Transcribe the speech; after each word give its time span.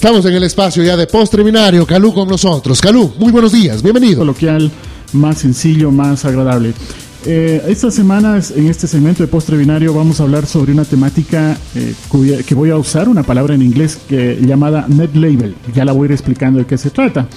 Estamos 0.00 0.24
en 0.24 0.32
el 0.32 0.44
espacio 0.44 0.82
ya 0.82 0.96
de 0.96 1.06
postreminario, 1.06 1.86
Calú 1.86 2.14
con 2.14 2.26
nosotros. 2.26 2.80
Calú, 2.80 3.12
muy 3.18 3.30
buenos 3.30 3.52
días, 3.52 3.82
bienvenido. 3.82 4.20
Coloquial, 4.20 4.70
más 5.12 5.36
sencillo, 5.36 5.90
más 5.90 6.24
agradable. 6.24 6.72
Eh, 7.26 7.62
esta 7.68 7.90
semana, 7.90 8.40
en 8.56 8.68
este 8.68 8.86
segmento 8.86 9.22
de 9.22 9.26
postrebinario, 9.26 9.92
vamos 9.92 10.18
a 10.18 10.22
hablar 10.22 10.46
sobre 10.46 10.72
una 10.72 10.86
temática 10.86 11.54
eh, 11.74 11.94
que 12.46 12.54
voy 12.54 12.70
a 12.70 12.76
usar, 12.76 13.10
una 13.10 13.24
palabra 13.24 13.54
en 13.54 13.60
inglés 13.60 13.98
que, 14.08 14.38
llamada 14.40 14.86
net 14.88 15.14
label. 15.14 15.54
Ya 15.74 15.84
la 15.84 15.92
voy 15.92 16.04
a 16.04 16.06
ir 16.06 16.12
explicando 16.12 16.60
de 16.60 16.64
qué 16.64 16.78
se 16.78 16.88
trata. 16.88 17.28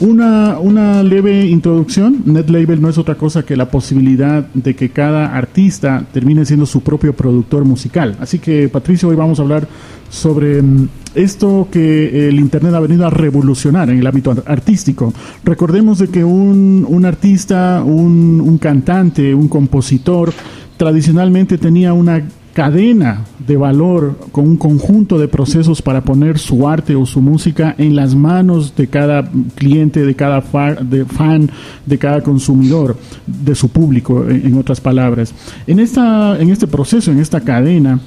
Una, 0.00 0.58
una 0.58 1.04
leve 1.04 1.46
introducción. 1.46 2.22
Net 2.24 2.50
label 2.50 2.82
no 2.82 2.88
es 2.88 2.98
otra 2.98 3.14
cosa 3.14 3.44
que 3.44 3.56
la 3.56 3.70
posibilidad 3.70 4.44
de 4.54 4.74
que 4.74 4.90
cada 4.90 5.36
artista 5.36 6.04
termine 6.12 6.44
siendo 6.44 6.66
su 6.66 6.80
propio 6.80 7.12
productor 7.12 7.64
musical. 7.64 8.16
Así 8.18 8.40
que, 8.40 8.68
Patricio, 8.68 9.08
hoy 9.08 9.14
vamos 9.14 9.38
a 9.38 9.42
hablar 9.42 9.68
sobre 10.10 10.62
mm, 10.62 10.88
esto 11.18 11.68
que 11.70 12.28
el 12.28 12.38
Internet 12.38 12.74
ha 12.74 12.80
venido 12.80 13.06
a 13.06 13.10
revolucionar 13.10 13.90
en 13.90 13.98
el 13.98 14.06
ámbito 14.06 14.34
artístico. 14.46 15.12
Recordemos 15.44 15.98
de 15.98 16.08
que 16.08 16.24
un, 16.24 16.86
un 16.88 17.04
artista, 17.04 17.82
un, 17.84 18.40
un 18.40 18.58
cantante, 18.58 19.34
un 19.34 19.48
compositor, 19.48 20.32
tradicionalmente 20.76 21.58
tenía 21.58 21.92
una 21.92 22.22
cadena 22.54 23.24
de 23.46 23.56
valor 23.56 24.16
con 24.32 24.48
un 24.48 24.56
conjunto 24.56 25.16
de 25.16 25.28
procesos 25.28 25.80
para 25.80 26.00
poner 26.00 26.38
su 26.38 26.66
arte 26.66 26.96
o 26.96 27.06
su 27.06 27.20
música 27.20 27.74
en 27.78 27.94
las 27.94 28.16
manos 28.16 28.74
de 28.74 28.88
cada 28.88 29.30
cliente, 29.54 30.04
de 30.04 30.16
cada 30.16 30.42
de 30.80 31.04
fan, 31.04 31.50
de 31.86 31.98
cada 31.98 32.20
consumidor, 32.22 32.96
de 33.26 33.54
su 33.54 33.68
público, 33.68 34.28
en, 34.28 34.46
en 34.46 34.58
otras 34.58 34.80
palabras. 34.80 35.32
En, 35.68 35.78
esta, 35.78 36.36
en 36.40 36.50
este 36.50 36.66
proceso, 36.66 37.12
en 37.12 37.20
esta 37.20 37.40
cadena, 37.40 38.00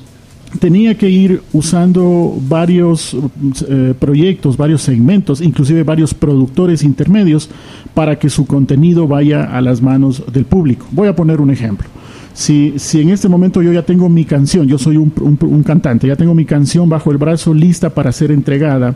tenía 0.59 0.95
que 0.95 1.09
ir 1.09 1.41
usando 1.53 2.38
varios 2.47 3.16
eh, 3.67 3.94
proyectos, 3.97 4.57
varios 4.57 4.81
segmentos, 4.81 5.41
inclusive 5.41 5.83
varios 5.83 6.13
productores 6.13 6.83
intermedios 6.83 7.49
para 7.94 8.17
que 8.19 8.30
su 8.30 8.45
contenido 8.45 9.07
vaya 9.07 9.44
a 9.44 9.61
las 9.61 9.81
manos 9.81 10.23
del 10.31 10.45
público. 10.45 10.85
Voy 10.91 11.07
a 11.07 11.16
poner 11.16 11.41
un 11.41 11.52
ejemplo. 11.52 11.88
Si, 12.33 12.73
si 12.77 13.01
en 13.01 13.09
este 13.09 13.27
momento 13.27 13.61
yo 13.61 13.73
ya 13.73 13.83
tengo 13.83 14.07
mi 14.07 14.25
canción, 14.25 14.67
yo 14.67 14.77
soy 14.77 14.97
un, 14.97 15.63
cantante, 15.65 16.07
ya 16.07 16.15
tengo 16.15 16.33
mi 16.33 16.45
canción 16.45 16.88
bajo 16.88 17.11
el 17.11 17.17
brazo 17.17 17.53
lista 17.53 17.89
para 17.89 18.11
ser 18.11 18.31
entregada, 18.31 18.95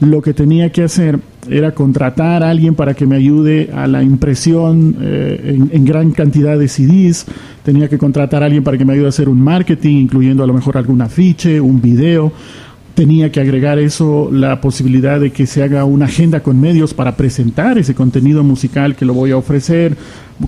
lo 0.00 0.20
que 0.20 0.34
tenía 0.34 0.70
que 0.72 0.82
hacer 0.82 1.20
era 1.48 1.72
contratar 1.72 2.42
a 2.42 2.50
alguien 2.50 2.74
para 2.74 2.94
que 2.94 3.06
me 3.06 3.16
ayude 3.16 3.70
a 3.72 3.86
la 3.86 4.02
impresión 4.02 4.96
eh, 5.00 5.56
en, 5.56 5.70
en, 5.72 5.84
gran 5.84 6.10
cantidad 6.10 6.58
de 6.58 6.68
CDs, 6.68 7.26
tenía 7.64 7.88
que 7.88 7.98
contratar 7.98 8.42
a 8.42 8.46
alguien 8.46 8.64
para 8.64 8.76
que 8.78 8.84
me 8.84 8.94
ayude 8.94 9.06
a 9.06 9.10
hacer 9.10 9.28
un 9.28 9.40
marketing, 9.40 9.96
incluyendo 9.96 10.42
a 10.42 10.46
lo 10.46 10.54
mejor 10.54 10.76
algún 10.76 11.02
afiche, 11.02 11.60
un 11.60 11.80
video, 11.80 12.32
tenía 12.94 13.32
que 13.32 13.40
agregar 13.40 13.78
eso 13.78 14.28
la 14.30 14.60
posibilidad 14.60 15.18
de 15.18 15.30
que 15.30 15.46
se 15.46 15.62
haga 15.62 15.84
una 15.84 16.06
agenda 16.06 16.42
con 16.42 16.60
medios 16.60 16.94
para 16.94 17.16
presentar 17.16 17.78
ese 17.78 17.94
contenido 17.94 18.44
musical 18.44 18.96
que 18.96 19.04
lo 19.04 19.14
voy 19.14 19.30
a 19.30 19.36
ofrecer, 19.36 19.96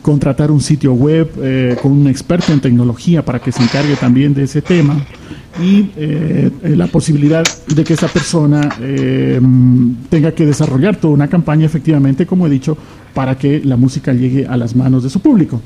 contratar 0.02 0.50
un 0.50 0.60
sitio 0.60 0.92
web 0.92 1.30
eh, 1.40 1.76
con 1.80 1.92
un 1.92 2.08
experto 2.08 2.52
en 2.52 2.60
tecnología 2.60 3.24
para 3.24 3.38
que 3.38 3.52
se 3.52 3.62
encargue 3.62 3.96
también 3.96 4.34
de 4.34 4.44
ese 4.44 4.60
tema 4.60 5.04
y 5.62 5.90
eh, 5.96 6.50
la 6.62 6.88
posibilidad 6.88 7.44
de 7.68 7.84
que 7.84 7.94
esa 7.94 8.08
persona 8.08 8.68
eh, 8.80 9.40
tenga 10.08 10.32
que 10.32 10.44
desarrollar 10.46 10.96
toda 10.96 11.14
una 11.14 11.28
campaña 11.28 11.66
efectivamente, 11.66 12.26
como 12.26 12.46
he 12.46 12.50
dicho, 12.50 12.76
para 13.14 13.38
que 13.38 13.60
la 13.64 13.76
música 13.76 14.12
llegue 14.12 14.46
a 14.46 14.56
las 14.56 14.74
manos 14.74 15.04
de 15.04 15.10
su 15.10 15.20
público. 15.20 15.60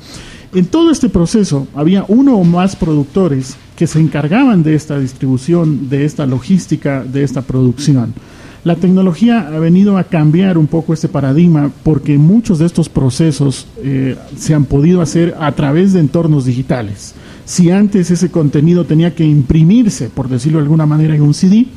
En 0.51 0.65
todo 0.65 0.89
este 0.89 1.09
proceso 1.09 1.67
había 1.75 2.05
uno 2.07 2.35
o 2.35 2.43
más 2.43 2.75
productores 2.75 3.55
que 3.75 3.85
se 3.85 3.99
encargaban 3.99 4.63
de 4.63 4.73
esta 4.73 4.99
distribución, 4.99 5.89
de 5.89 6.05
esta 6.05 6.25
logística, 6.25 7.03
de 7.03 7.23
esta 7.23 7.43
producción. 7.43 8.15
La 8.63 8.75
tecnología 8.75 9.47
ha 9.47 9.59
venido 9.59 9.97
a 9.97 10.05
cambiar 10.05 10.57
un 10.57 10.65
poco 10.65 10.93
este 10.93 11.07
paradigma 11.07 11.71
porque 11.83 12.17
muchos 12.17 12.59
de 12.59 12.65
estos 12.65 12.89
procesos 12.89 13.67
eh, 13.83 14.17
se 14.37 14.55
han 14.55 14.65
podido 14.65 15.01
hacer 15.01 15.35
a 15.39 15.51
través 15.51 15.93
de 15.93 15.99
entornos 15.99 16.45
digitales. 16.45 17.13
Si 17.45 17.69
antes 17.69 18.09
ese 18.09 18.31
contenido 18.31 18.85
tenía 18.85 19.13
que 19.13 19.25
imprimirse, 19.25 20.09
por 20.09 20.29
decirlo 20.29 20.57
de 20.57 20.63
alguna 20.63 20.87
manera, 20.87 21.15
en 21.15 21.21
un 21.21 21.33
CD, 21.35 21.67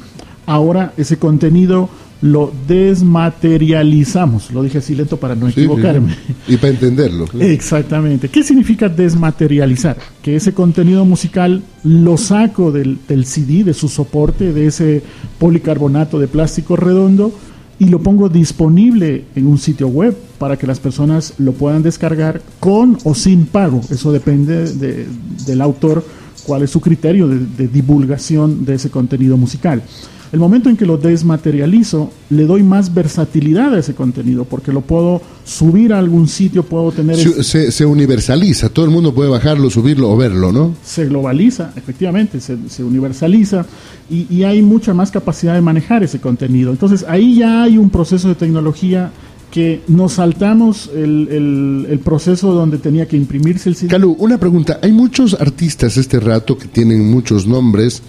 ahora 0.47 0.93
ese 0.97 1.19
contenido 1.19 1.91
lo 2.23 2.53
desmaterializamos. 2.69 4.51
Lo 4.53 4.63
dije 4.63 4.79
así 4.79 4.95
lento 4.95 5.19
para 5.19 5.35
no 5.35 5.49
equivocarme. 5.49 6.17
Y 6.47 6.57
para 6.57 6.73
entenderlo. 6.73 7.27
Exactamente. 7.39 8.29
¿Qué 8.29 8.45
significa 8.45 8.89
desmaterializar? 8.89 9.99
Que 10.23 10.37
ese 10.37 10.55
contenido 10.55 11.05
musical 11.05 11.63
lo 11.83 12.17
saco 12.17 12.71
del, 12.71 12.99
del 13.09 13.27
CD, 13.27 13.65
de 13.65 13.75
su 13.75 13.89
soporte, 13.89 14.53
de 14.53 14.69
ese 14.69 15.03
policarbonato 15.39 16.21
de 16.21 16.29
plástico 16.29 16.77
redondo, 16.77 17.33
y 17.81 17.87
lo 17.87 18.01
pongo 18.01 18.29
disponible 18.29 19.25
en 19.35 19.49
un 19.49 19.59
sitio 19.59 19.89
web 19.89 20.17
para 20.39 20.57
que 20.57 20.69
las 20.69 20.79
personas 20.79 21.35
lo 21.39 21.53
puedan 21.53 21.83
descargar 21.83 22.41
con 22.61 22.99
o 23.03 23.17
sin 23.17 23.47
pago. 23.47 23.81
Eso 23.91 24.13
depende 24.13 24.73
de, 24.73 25.07
del 25.47 25.61
autor, 25.61 26.05
cuál 26.45 26.63
es 26.63 26.71
su 26.71 26.81
criterio 26.81 27.27
de, 27.27 27.41
de 27.41 27.67
divulgación 27.67 28.65
de 28.65 28.75
ese 28.75 28.91
contenido 28.91 29.37
musical. 29.37 29.83
El 30.33 30.41
momento 30.41 30.71
en 30.71 30.79
que 30.79 30.87
lo 30.87 30.97
desmaterializo, 30.97 32.11
le 32.31 32.47
doy 32.47 32.63
más 32.63 32.95
versatilidad 32.95 33.75
a 33.75 33.79
ese 33.79 33.95
contenido, 33.95 34.47
porque 34.47 34.73
lo 34.73 34.81
puedo 34.81 35.21
subir 35.45 35.93
a 35.93 35.99
algún 35.99 36.27
sitio, 36.27 36.63
puedo 36.63 36.91
tener... 36.91 37.17
Se, 37.45 37.71
se, 37.71 37.85
universaliza, 37.85 38.71
todo 38.71 38.87
el 38.87 38.91
mundo 38.91 39.13
puede 39.13 39.29
bajarlo, 39.29 39.69
subirlo 39.69 40.11
o 40.11 40.17
verlo, 40.17 40.51
¿no? 40.51 40.75
Se 40.83 41.05
globaliza, 41.05 41.75
efectivamente, 41.77 42.41
se, 42.41 42.57
se 42.71 42.83
universaliza 42.83 43.67
y, 44.09 44.27
y, 44.35 44.45
hay 44.45 44.63
mucha 44.63 44.95
más 44.95 45.11
capacidad 45.11 45.53
de 45.53 45.61
manejar 45.61 46.03
ese 46.03 46.19
contenido. 46.19 46.71
Entonces 46.71 47.05
ahí 47.07 47.37
ya 47.37 47.65
hay 47.65 47.77
un 47.77 47.91
proceso 47.91 48.29
de 48.29 48.35
tecnología 48.35 49.13
que 49.51 49.83
nos 49.87 50.15
saltamos 50.15 50.91
el, 50.95 51.29
el, 51.31 51.87
el, 51.91 51.99
proceso 51.99 52.53
donde 52.53 52.79
tenía 52.79 53.07
que 53.07 53.19
imprimirse 53.19 53.69
el 53.69 53.77
CD. 53.77 53.91
Calú, 53.91 54.17
una 54.19 54.39
pregunta. 54.39 54.81
Hay 54.83 54.93
muchos 54.93 55.35
artistas 55.39 55.99
este 55.99 56.19
rato 56.19 56.57
que 56.57 56.69
tienen 56.69 57.11
muchos 57.11 57.47
nombres, 57.47 58.03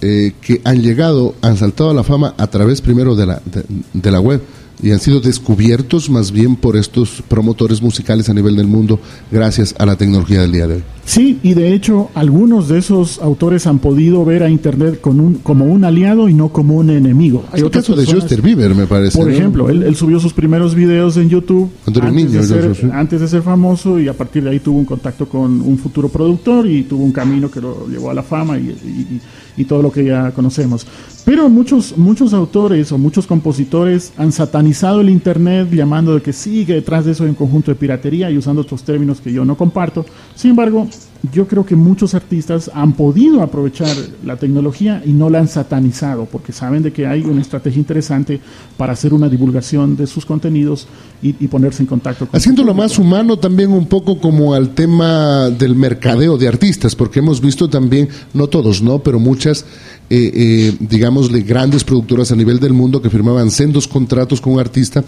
eh, 0.00 0.32
que 0.40 0.60
han 0.64 0.82
llegado, 0.82 1.34
han 1.42 1.56
saltado 1.56 1.90
a 1.90 1.94
la 1.94 2.04
fama 2.04 2.34
a 2.38 2.46
través 2.46 2.80
primero 2.80 3.14
de 3.14 3.26
la, 3.26 3.42
de, 3.44 3.64
de, 3.92 4.10
la 4.10 4.20
web 4.20 4.42
y 4.82 4.92
han 4.92 5.00
sido 5.00 5.20
descubiertos 5.20 6.08
más 6.08 6.32
bien 6.32 6.56
por 6.56 6.76
estos 6.76 7.22
promotores 7.28 7.82
musicales 7.82 8.28
a 8.28 8.34
nivel 8.34 8.56
del 8.56 8.66
mundo 8.66 8.98
gracias 9.30 9.74
a 9.78 9.84
la 9.84 9.96
tecnología 9.96 10.40
del 10.40 10.52
día 10.52 10.66
de 10.66 10.74
hoy. 10.76 10.84
Sí, 11.10 11.40
y 11.42 11.54
de 11.54 11.74
hecho 11.74 12.08
algunos 12.14 12.68
de 12.68 12.78
esos 12.78 13.18
autores 13.18 13.66
han 13.66 13.80
podido 13.80 14.24
ver 14.24 14.44
a 14.44 14.48
Internet 14.48 15.00
con 15.00 15.18
un, 15.18 15.34
como 15.38 15.64
un 15.64 15.84
aliado 15.84 16.28
y 16.28 16.34
no 16.34 16.50
como 16.50 16.76
un 16.76 16.88
enemigo. 16.88 17.42
Hay 17.50 17.62
otro 17.62 17.80
caso 17.80 17.96
personas, 17.96 18.14
de 18.14 18.20
Justin 18.20 18.42
Bieber, 18.44 18.76
me 18.76 18.86
parece. 18.86 19.18
Por 19.18 19.26
¿no? 19.26 19.32
ejemplo, 19.32 19.68
él, 19.68 19.82
él, 19.82 19.96
subió 19.96 20.20
sus 20.20 20.32
primeros 20.32 20.72
videos 20.76 21.16
en 21.16 21.28
YouTube 21.28 21.68
antes, 21.84 22.12
niño, 22.12 22.40
de 22.40 22.46
ser, 22.46 22.76
sí. 22.76 22.88
antes 22.92 23.20
de 23.22 23.26
ser 23.26 23.42
famoso 23.42 23.98
y 23.98 24.06
a 24.06 24.12
partir 24.12 24.44
de 24.44 24.50
ahí 24.50 24.60
tuvo 24.60 24.78
un 24.78 24.84
contacto 24.84 25.28
con 25.28 25.60
un 25.60 25.78
futuro 25.78 26.08
productor 26.08 26.68
y 26.68 26.84
tuvo 26.84 27.02
un 27.02 27.10
camino 27.10 27.50
que 27.50 27.60
lo 27.60 27.88
llevó 27.88 28.10
a 28.10 28.14
la 28.14 28.22
fama 28.22 28.56
y, 28.56 28.68
y, 28.68 29.20
y 29.56 29.64
todo 29.64 29.82
lo 29.82 29.90
que 29.90 30.04
ya 30.04 30.30
conocemos. 30.30 30.86
Pero 31.24 31.48
muchos, 31.48 31.96
muchos 31.98 32.32
autores 32.32 32.92
o 32.92 32.98
muchos 32.98 33.26
compositores 33.26 34.12
han 34.16 34.32
satanizado 34.32 35.00
el 35.00 35.10
Internet 35.10 35.68
llamando 35.70 36.14
de 36.14 36.22
que 36.22 36.32
sí, 36.32 36.64
que 36.64 36.74
detrás 36.74 37.04
de 37.04 37.12
eso 37.12 37.24
hay 37.24 37.30
un 37.30 37.34
conjunto 37.34 37.70
de 37.70 37.74
piratería 37.74 38.30
y 38.30 38.38
usando 38.38 38.62
otros 38.62 38.82
términos 38.82 39.20
que 39.20 39.32
yo 39.32 39.44
no 39.44 39.56
comparto. 39.56 40.06
Sin 40.34 40.50
embargo, 40.50 40.88
yo 41.32 41.46
creo 41.46 41.66
que 41.66 41.76
muchos 41.76 42.14
artistas 42.14 42.70
han 42.72 42.94
podido 42.94 43.42
aprovechar 43.42 43.94
la 44.24 44.36
tecnología 44.36 45.02
y 45.04 45.12
no 45.12 45.28
la 45.28 45.40
han 45.40 45.48
satanizado 45.48 46.24
porque 46.24 46.52
saben 46.52 46.82
de 46.82 46.92
que 46.92 47.06
hay 47.06 47.22
una 47.22 47.42
estrategia 47.42 47.78
interesante 47.78 48.40
para 48.76 48.94
hacer 48.94 49.12
una 49.12 49.28
divulgación 49.28 49.96
de 49.96 50.06
sus 50.06 50.24
contenidos 50.24 50.86
y, 51.22 51.36
y 51.38 51.48
ponerse 51.48 51.82
en 51.82 51.86
contacto 51.86 52.26
con 52.26 52.36
haciéndolo 52.36 52.72
más 52.72 52.98
humano 52.98 53.38
también 53.38 53.70
un 53.70 53.86
poco 53.86 54.18
como 54.18 54.54
al 54.54 54.70
tema 54.70 55.50
del 55.50 55.74
mercadeo 55.74 56.38
de 56.38 56.48
artistas 56.48 56.96
porque 56.96 57.18
hemos 57.18 57.40
visto 57.40 57.68
también 57.68 58.08
no 58.32 58.46
todos 58.46 58.80
no 58.80 59.00
pero 59.00 59.18
muchas 59.18 59.66
eh, 60.08 60.32
eh, 60.34 60.76
digámosle 60.80 61.42
grandes 61.42 61.84
productoras 61.84 62.32
a 62.32 62.36
nivel 62.36 62.58
del 62.60 62.72
mundo 62.72 63.02
que 63.02 63.10
firmaban 63.10 63.50
sendos 63.50 63.86
contratos 63.86 64.40
con 64.40 64.54
un 64.54 64.60
artista 64.60 65.04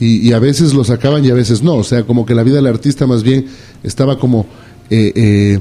y, 0.00 0.26
y 0.26 0.32
a 0.32 0.38
veces 0.38 0.72
lo 0.72 0.82
sacaban 0.82 1.24
y 1.24 1.30
a 1.30 1.34
veces 1.34 1.62
no. 1.62 1.76
O 1.76 1.84
sea 1.84 2.04
como 2.04 2.26
que 2.26 2.34
la 2.34 2.42
vida 2.42 2.56
del 2.56 2.66
artista 2.66 3.06
más 3.06 3.22
bien 3.22 3.46
estaba 3.82 4.18
como 4.18 4.46
eh, 4.90 5.12
eh, 5.14 5.58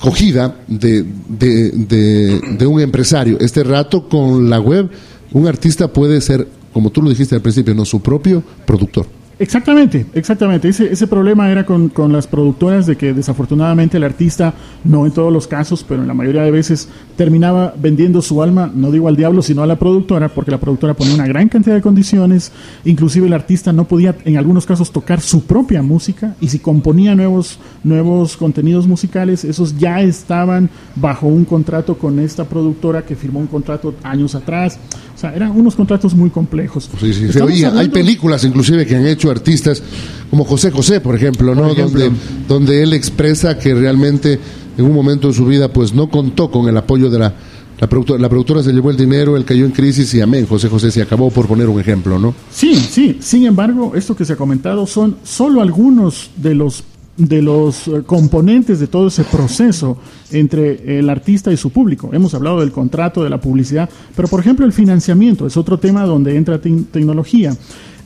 cogida 0.00 0.56
de, 0.66 1.04
de, 1.28 1.70
de, 1.70 2.40
de, 2.58 2.66
un 2.66 2.80
empresario. 2.80 3.38
Este 3.40 3.62
rato 3.64 4.08
con 4.08 4.48
la 4.48 4.60
web, 4.60 4.90
un 5.32 5.46
artista 5.46 5.88
puede 5.88 6.20
ser, 6.20 6.46
como 6.72 6.90
tú 6.90 7.02
lo 7.02 7.10
dijiste 7.10 7.34
al 7.34 7.42
principio, 7.42 7.74
no 7.74 7.84
su 7.84 8.00
propio 8.00 8.42
productor. 8.66 9.17
Exactamente, 9.40 10.04
exactamente. 10.14 10.68
Ese, 10.68 10.92
ese 10.92 11.06
problema 11.06 11.50
era 11.50 11.64
con, 11.64 11.90
con, 11.90 12.12
las 12.12 12.26
productoras 12.26 12.86
de 12.86 12.96
que 12.96 13.12
desafortunadamente 13.12 13.96
el 13.96 14.04
artista, 14.04 14.52
no 14.82 15.06
en 15.06 15.12
todos 15.12 15.32
los 15.32 15.46
casos, 15.46 15.84
pero 15.86 16.02
en 16.02 16.08
la 16.08 16.14
mayoría 16.14 16.42
de 16.42 16.50
veces, 16.50 16.88
terminaba 17.16 17.72
vendiendo 17.80 18.20
su 18.20 18.42
alma, 18.42 18.70
no 18.74 18.90
digo 18.90 19.06
al 19.06 19.14
diablo, 19.14 19.40
sino 19.42 19.62
a 19.62 19.66
la 19.66 19.78
productora, 19.78 20.28
porque 20.28 20.50
la 20.50 20.58
productora 20.58 20.94
ponía 20.94 21.14
una 21.14 21.26
gran 21.28 21.48
cantidad 21.48 21.76
de 21.76 21.82
condiciones, 21.82 22.50
inclusive 22.84 23.28
el 23.28 23.32
artista 23.32 23.72
no 23.72 23.84
podía 23.84 24.16
en 24.24 24.38
algunos 24.38 24.66
casos 24.66 24.90
tocar 24.90 25.20
su 25.20 25.44
propia 25.44 25.82
música 25.82 26.34
y 26.40 26.48
si 26.48 26.58
componía 26.58 27.14
nuevos, 27.14 27.60
nuevos 27.84 28.36
contenidos 28.36 28.88
musicales, 28.88 29.44
esos 29.44 29.78
ya 29.78 30.00
estaban 30.00 30.68
bajo 30.96 31.28
un 31.28 31.44
contrato 31.44 31.96
con 31.96 32.18
esta 32.18 32.44
productora 32.44 33.02
que 33.02 33.14
firmó 33.14 33.38
un 33.38 33.46
contrato 33.46 33.94
años 34.02 34.34
atrás. 34.34 34.78
O 35.14 35.20
sea, 35.20 35.34
eran 35.34 35.50
unos 35.50 35.74
contratos 35.74 36.14
muy 36.14 36.30
complejos. 36.30 36.88
Sí, 37.00 37.12
sí, 37.12 37.32
se 37.32 37.42
oía. 37.42 37.72
Hay 37.76 37.88
películas 37.88 38.44
inclusive 38.44 38.86
que 38.86 38.94
han 38.94 39.06
hecho 39.06 39.27
artistas 39.30 39.82
como 40.30 40.44
José 40.44 40.70
José, 40.70 41.00
por 41.00 41.14
ejemplo, 41.14 41.54
¿no? 41.54 41.74
Donde, 41.74 42.10
donde 42.46 42.82
él 42.82 42.92
expresa 42.92 43.58
que 43.58 43.74
realmente 43.74 44.38
en 44.76 44.84
un 44.84 44.92
momento 44.92 45.28
de 45.28 45.34
su 45.34 45.46
vida 45.46 45.72
pues 45.72 45.94
no 45.94 46.10
contó 46.10 46.50
con 46.50 46.68
el 46.68 46.76
apoyo 46.76 47.10
de 47.10 47.18
la 47.18 47.34
la 47.80 47.86
productora, 47.86 48.20
la 48.20 48.28
productora 48.28 48.62
se 48.62 48.72
llevó 48.72 48.90
el 48.90 48.96
dinero, 48.96 49.36
él 49.36 49.44
cayó 49.44 49.64
en 49.64 49.70
crisis 49.70 50.12
y 50.14 50.20
amén, 50.20 50.46
José 50.46 50.68
José 50.68 50.90
se 50.90 51.00
acabó 51.00 51.30
por 51.30 51.46
poner 51.46 51.68
un 51.68 51.80
ejemplo, 51.80 52.18
¿no? 52.18 52.34
Sí, 52.50 52.74
sí, 52.74 53.18
sin 53.20 53.46
embargo, 53.46 53.92
esto 53.94 54.16
que 54.16 54.24
se 54.24 54.32
ha 54.32 54.36
comentado 54.36 54.86
son 54.86 55.16
solo 55.22 55.62
algunos 55.62 56.30
de 56.36 56.54
los 56.54 56.84
de 57.16 57.42
los 57.42 57.88
eh, 57.88 58.02
componentes 58.06 58.78
de 58.78 58.86
todo 58.86 59.08
ese 59.08 59.24
proceso 59.24 59.98
entre 60.30 61.00
el 61.00 61.10
artista 61.10 61.52
y 61.52 61.56
su 61.56 61.70
público. 61.70 62.10
Hemos 62.12 62.32
hablado 62.32 62.60
del 62.60 62.70
contrato, 62.70 63.24
de 63.24 63.30
la 63.30 63.40
publicidad, 63.40 63.90
pero 64.14 64.28
por 64.28 64.38
ejemplo 64.38 64.64
el 64.64 64.72
financiamiento 64.72 65.44
es 65.44 65.56
otro 65.56 65.78
tema 65.78 66.04
donde 66.04 66.36
entra 66.36 66.60
tecnología. 66.60 67.56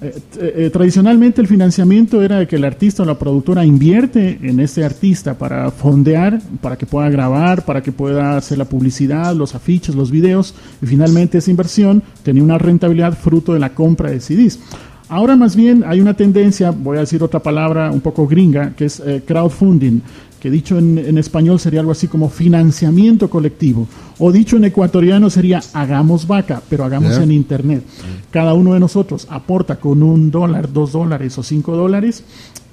Eh, 0.02 0.20
eh, 0.40 0.70
tradicionalmente 0.72 1.40
el 1.40 1.46
financiamiento 1.46 2.22
era 2.22 2.44
que 2.46 2.56
el 2.56 2.64
artista 2.64 3.04
o 3.04 3.06
la 3.06 3.16
productora 3.16 3.64
invierte 3.64 4.36
en 4.42 4.58
ese 4.58 4.84
artista 4.84 5.34
para 5.34 5.70
fondear, 5.70 6.40
para 6.60 6.76
que 6.76 6.86
pueda 6.86 7.08
grabar, 7.08 7.64
para 7.64 7.84
que 7.84 7.92
pueda 7.92 8.36
hacer 8.36 8.58
la 8.58 8.64
publicidad, 8.64 9.32
los 9.36 9.54
afiches, 9.54 9.94
los 9.94 10.10
videos, 10.10 10.56
y 10.82 10.86
finalmente 10.86 11.38
esa 11.38 11.52
inversión 11.52 12.02
tenía 12.24 12.42
una 12.42 12.58
rentabilidad 12.58 13.16
fruto 13.16 13.54
de 13.54 13.60
la 13.60 13.74
compra 13.74 14.10
de 14.10 14.18
CDs. 14.18 14.58
Ahora 15.08 15.36
más 15.36 15.54
bien 15.54 15.84
hay 15.86 16.00
una 16.00 16.14
tendencia, 16.14 16.72
voy 16.72 16.96
a 16.96 17.00
decir 17.00 17.22
otra 17.22 17.40
palabra 17.40 17.92
un 17.92 18.00
poco 18.00 18.26
gringa, 18.26 18.74
que 18.74 18.86
es 18.86 18.98
eh, 18.98 19.22
crowdfunding, 19.24 20.00
que 20.42 20.50
dicho 20.50 20.76
en, 20.76 21.16
español 21.18 21.60
sería 21.60 21.78
algo 21.78 21.92
así 21.92 22.08
como 22.08 22.28
financiamiento 22.28 23.30
colectivo, 23.30 23.86
o 24.18 24.32
dicho 24.32 24.56
en 24.56 24.64
ecuatoriano 24.64 25.30
sería 25.30 25.60
hagamos 25.72 26.26
vaca, 26.26 26.60
pero 26.68 26.84
hagamos 26.84 27.16
en 27.18 27.30
Internet. 27.30 27.84
Cada 28.32 28.52
uno 28.52 28.74
de 28.74 28.80
nosotros 28.80 29.28
aporta 29.30 29.76
con 29.76 30.02
un 30.02 30.32
dólar, 30.32 30.72
dos 30.72 30.90
dólares 30.90 31.38
o 31.38 31.44
cinco 31.44 31.76
dólares, 31.76 32.24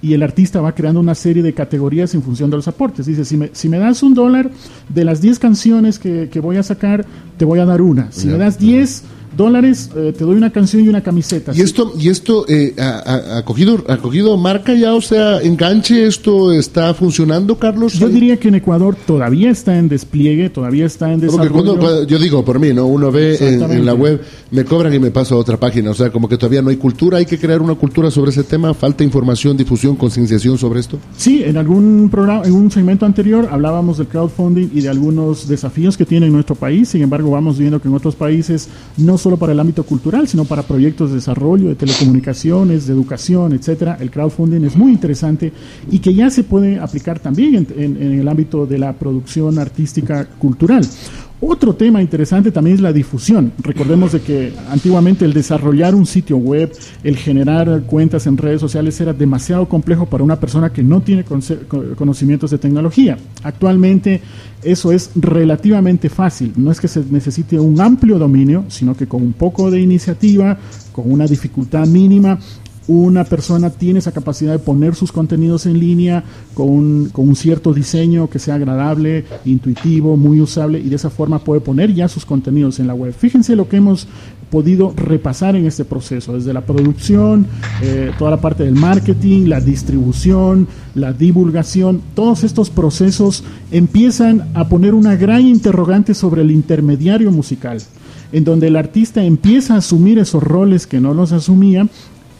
y 0.01 0.13
el 0.13 0.23
artista 0.23 0.61
va 0.61 0.73
creando 0.73 0.99
una 0.99 1.13
serie 1.13 1.43
de 1.43 1.53
categorías 1.53 2.15
en 2.15 2.23
función 2.23 2.49
de 2.49 2.55
los 2.55 2.67
aportes. 2.67 3.05
Dice, 3.05 3.23
si 3.23 3.37
me, 3.37 3.51
si 3.53 3.69
me 3.69 3.77
das 3.77 4.01
un 4.01 4.15
dólar, 4.15 4.49
de 4.87 5.03
las 5.03 5.21
diez 5.21 5.37
canciones 5.37 5.99
que, 5.99 6.27
voy 6.41 6.57
a 6.57 6.63
sacar, 6.63 7.05
te 7.37 7.45
voy 7.45 7.59
a 7.59 7.65
dar 7.65 7.83
una. 7.83 8.11
Si 8.11 8.25
me 8.29 8.39
das 8.39 8.57
diez 8.57 9.03
dólares, 9.35 9.89
eh, 9.95 10.13
te 10.17 10.23
doy 10.23 10.35
una 10.35 10.51
canción 10.51 10.83
y 10.83 10.87
una 10.89 11.01
camiseta. 11.01 11.51
¿Y 11.55 11.61
esto, 11.61 11.93
y 11.97 12.09
esto 12.09 12.45
eh, 12.47 12.75
ha, 12.77 13.41
cogido, 13.45 13.83
ha 13.87 13.97
cogido 13.97 14.37
marca 14.37 14.73
ya? 14.73 14.93
O 14.93 15.01
sea, 15.01 15.41
enganche, 15.41 16.05
¿esto 16.05 16.51
está 16.51 16.93
funcionando, 16.93 17.57
Carlos? 17.57 17.93
Yo 17.93 18.09
diría 18.09 18.37
que 18.37 18.47
en 18.47 18.55
Ecuador 18.55 18.95
todavía 19.05 19.51
está 19.51 19.77
en 19.77 19.89
despliegue, 19.89 20.49
todavía 20.49 20.85
está 20.85 21.11
en 21.13 21.21
desarrollo. 21.21 22.05
yo 22.05 22.19
digo 22.19 22.43
por 22.43 22.59
mí, 22.59 22.73
¿no? 22.73 22.85
Uno 22.85 23.11
ve 23.11 23.37
en, 23.39 23.85
la 23.85 23.93
web, 23.93 24.21
me 24.51 24.65
cobran 24.65 24.93
y 24.93 24.99
me 24.99 25.11
paso 25.11 25.35
a 25.35 25.37
otra 25.37 25.57
página. 25.57 25.91
O 25.91 25.93
sea, 25.93 26.11
como 26.11 26.27
que 26.27 26.37
todavía 26.37 26.61
no 26.61 26.69
hay 26.69 26.77
cultura, 26.77 27.17
hay 27.17 27.25
que 27.25 27.37
crear 27.37 27.61
una 27.61 27.75
cultura 27.75 28.09
sobre 28.11 28.31
ese 28.31 28.43
tema, 28.43 28.73
falta 28.73 29.03
información, 29.03 29.55
difusión, 29.55 29.95
concienciación 29.95 30.57
sobre 30.57 30.79
esto. 30.79 30.99
Sí, 31.17 31.43
en 31.43 31.57
algún 31.57 32.09
programa, 32.09 32.45
en 32.45 32.53
un 32.53 32.71
segmento 32.71 33.05
anterior 33.05 33.47
hablábamos 33.51 33.97
del 33.97 34.07
crowdfunding 34.07 34.69
y 34.73 34.81
de 34.81 34.89
algunos 34.89 35.47
desafíos 35.47 35.97
que 35.97 36.05
tiene 36.05 36.29
nuestro 36.29 36.55
país. 36.55 36.89
Sin 36.89 37.01
embargo, 37.01 37.31
vamos 37.31 37.57
viendo 37.57 37.81
que 37.81 37.87
en 37.87 37.93
otros 37.93 38.15
países 38.15 38.67
no 38.97 39.18
solo 39.19 39.37
para 39.37 39.51
el 39.51 39.59
ámbito 39.59 39.83
cultural, 39.83 40.27
sino 40.27 40.45
para 40.45 40.63
proyectos 40.63 41.09
de 41.09 41.17
desarrollo, 41.17 41.69
de 41.69 41.75
telecomunicaciones, 41.75 42.87
de 42.87 42.93
educación, 42.93 43.53
etcétera. 43.53 43.97
El 43.99 44.09
crowdfunding 44.09 44.65
es 44.65 44.75
muy 44.75 44.91
interesante 44.91 45.53
y 45.91 45.99
que 45.99 46.13
ya 46.13 46.29
se 46.29 46.43
puede 46.43 46.79
aplicar 46.79 47.19
también 47.19 47.67
en, 47.75 47.97
en 48.01 48.19
el 48.19 48.27
ámbito 48.27 48.65
de 48.65 48.79
la 48.79 48.93
producción 48.93 49.59
artística 49.59 50.25
cultural. 50.25 50.83
Otro 51.41 51.73
tema 51.73 52.01
interesante 52.01 52.51
también 52.51 52.75
es 52.75 52.81
la 52.81 52.91
difusión. 52.91 53.53
Recordemos 53.59 54.11
de 54.11 54.19
que 54.19 54.53
antiguamente 54.69 55.23
el 55.23 55.31
desarrollar 55.31 55.95
un 55.95 56.05
sitio 56.05 56.35
web, 56.35 56.69
el 57.01 57.15
generar 57.15 57.83
cuentas 57.83 58.27
en 58.27 58.37
redes 58.37 58.59
sociales 58.59 58.99
era 58.99 59.13
demasiado 59.13 59.67
complejo 59.69 60.05
para 60.05 60.21
una 60.21 60.37
persona 60.37 60.73
que 60.73 60.83
no 60.83 60.99
tiene 61.01 61.23
conocimientos 61.95 62.51
de 62.51 62.57
tecnología. 62.57 63.17
Actualmente 63.41 64.21
eso 64.63 64.91
es 64.91 65.11
relativamente 65.15 66.09
fácil. 66.09 66.51
No 66.57 66.71
es 66.71 66.81
que 66.81 66.89
se 66.89 67.05
necesite 67.09 67.57
un 67.57 67.79
amplio 67.79 68.19
dominio, 68.19 68.65
sino 68.67 68.95
que 68.95 69.07
con 69.07 69.21
un 69.21 69.33
poco 69.33 69.71
de 69.71 69.79
iniciativa, 69.79 70.57
con 70.91 71.09
una 71.09 71.25
dificultad 71.25 71.87
mínima, 71.87 72.37
una 72.89 73.23
persona 73.23 73.69
tiene 73.69 73.99
esa 73.99 74.11
capacidad 74.11 74.51
de 74.51 74.57
poner 74.57 74.95
sus 74.95 75.11
contenidos 75.11 75.67
en 75.67 75.79
línea 75.79 76.23
con 76.55 77.11
un, 77.13 77.35
cierto 77.35 77.71
diseño 77.71 78.31
que 78.31 78.39
sea 78.39 78.55
agradable, 78.55 79.25
intuitivo, 79.45 80.17
muy 80.17 80.41
usable 80.41 80.79
y 80.79 80.89
de 80.89 80.95
esa 80.95 81.11
forma 81.11 81.37
puede 81.37 81.61
poner 81.61 81.93
ya 81.93 82.07
sus 82.07 82.25
contenidos 82.25 82.79
en 82.79 82.87
la 82.87 82.95
web. 82.95 83.13
Fíjense 83.13 83.55
lo 83.55 83.69
que 83.69 83.77
hemos 83.77 84.07
podido 84.49 84.91
repasar 84.95 85.55
en 85.55 85.67
este 85.67 85.85
proceso, 85.85 86.33
desde 86.33 86.51
la 86.51 86.61
producción, 86.61 87.45
eh, 87.83 88.11
toda 88.17 88.31
la 88.31 88.41
parte 88.41 88.63
del 88.63 88.73
marketing, 88.73 89.45
la 89.45 89.61
distribución, 89.61 90.67
la 90.95 91.13
divulgación, 91.13 92.01
todos 92.15 92.43
estos 92.43 92.71
procesos 92.71 93.43
empiezan 93.71 94.49
a 94.55 94.67
poner 94.67 94.95
una 94.95 95.15
gran 95.15 95.41
interrogante 95.41 96.15
sobre 96.15 96.41
el 96.41 96.49
intermediario 96.49 97.31
musical 97.31 97.79
en 98.31 98.43
donde 98.43 98.67
el 98.67 98.75
artista 98.75 99.23
empieza 99.23 99.73
a 99.73 99.77
asumir 99.77 100.19
esos 100.19 100.43
roles 100.43 100.85
que 100.85 100.99
no 100.99 101.13
los 101.13 101.31
asumía 101.31 101.87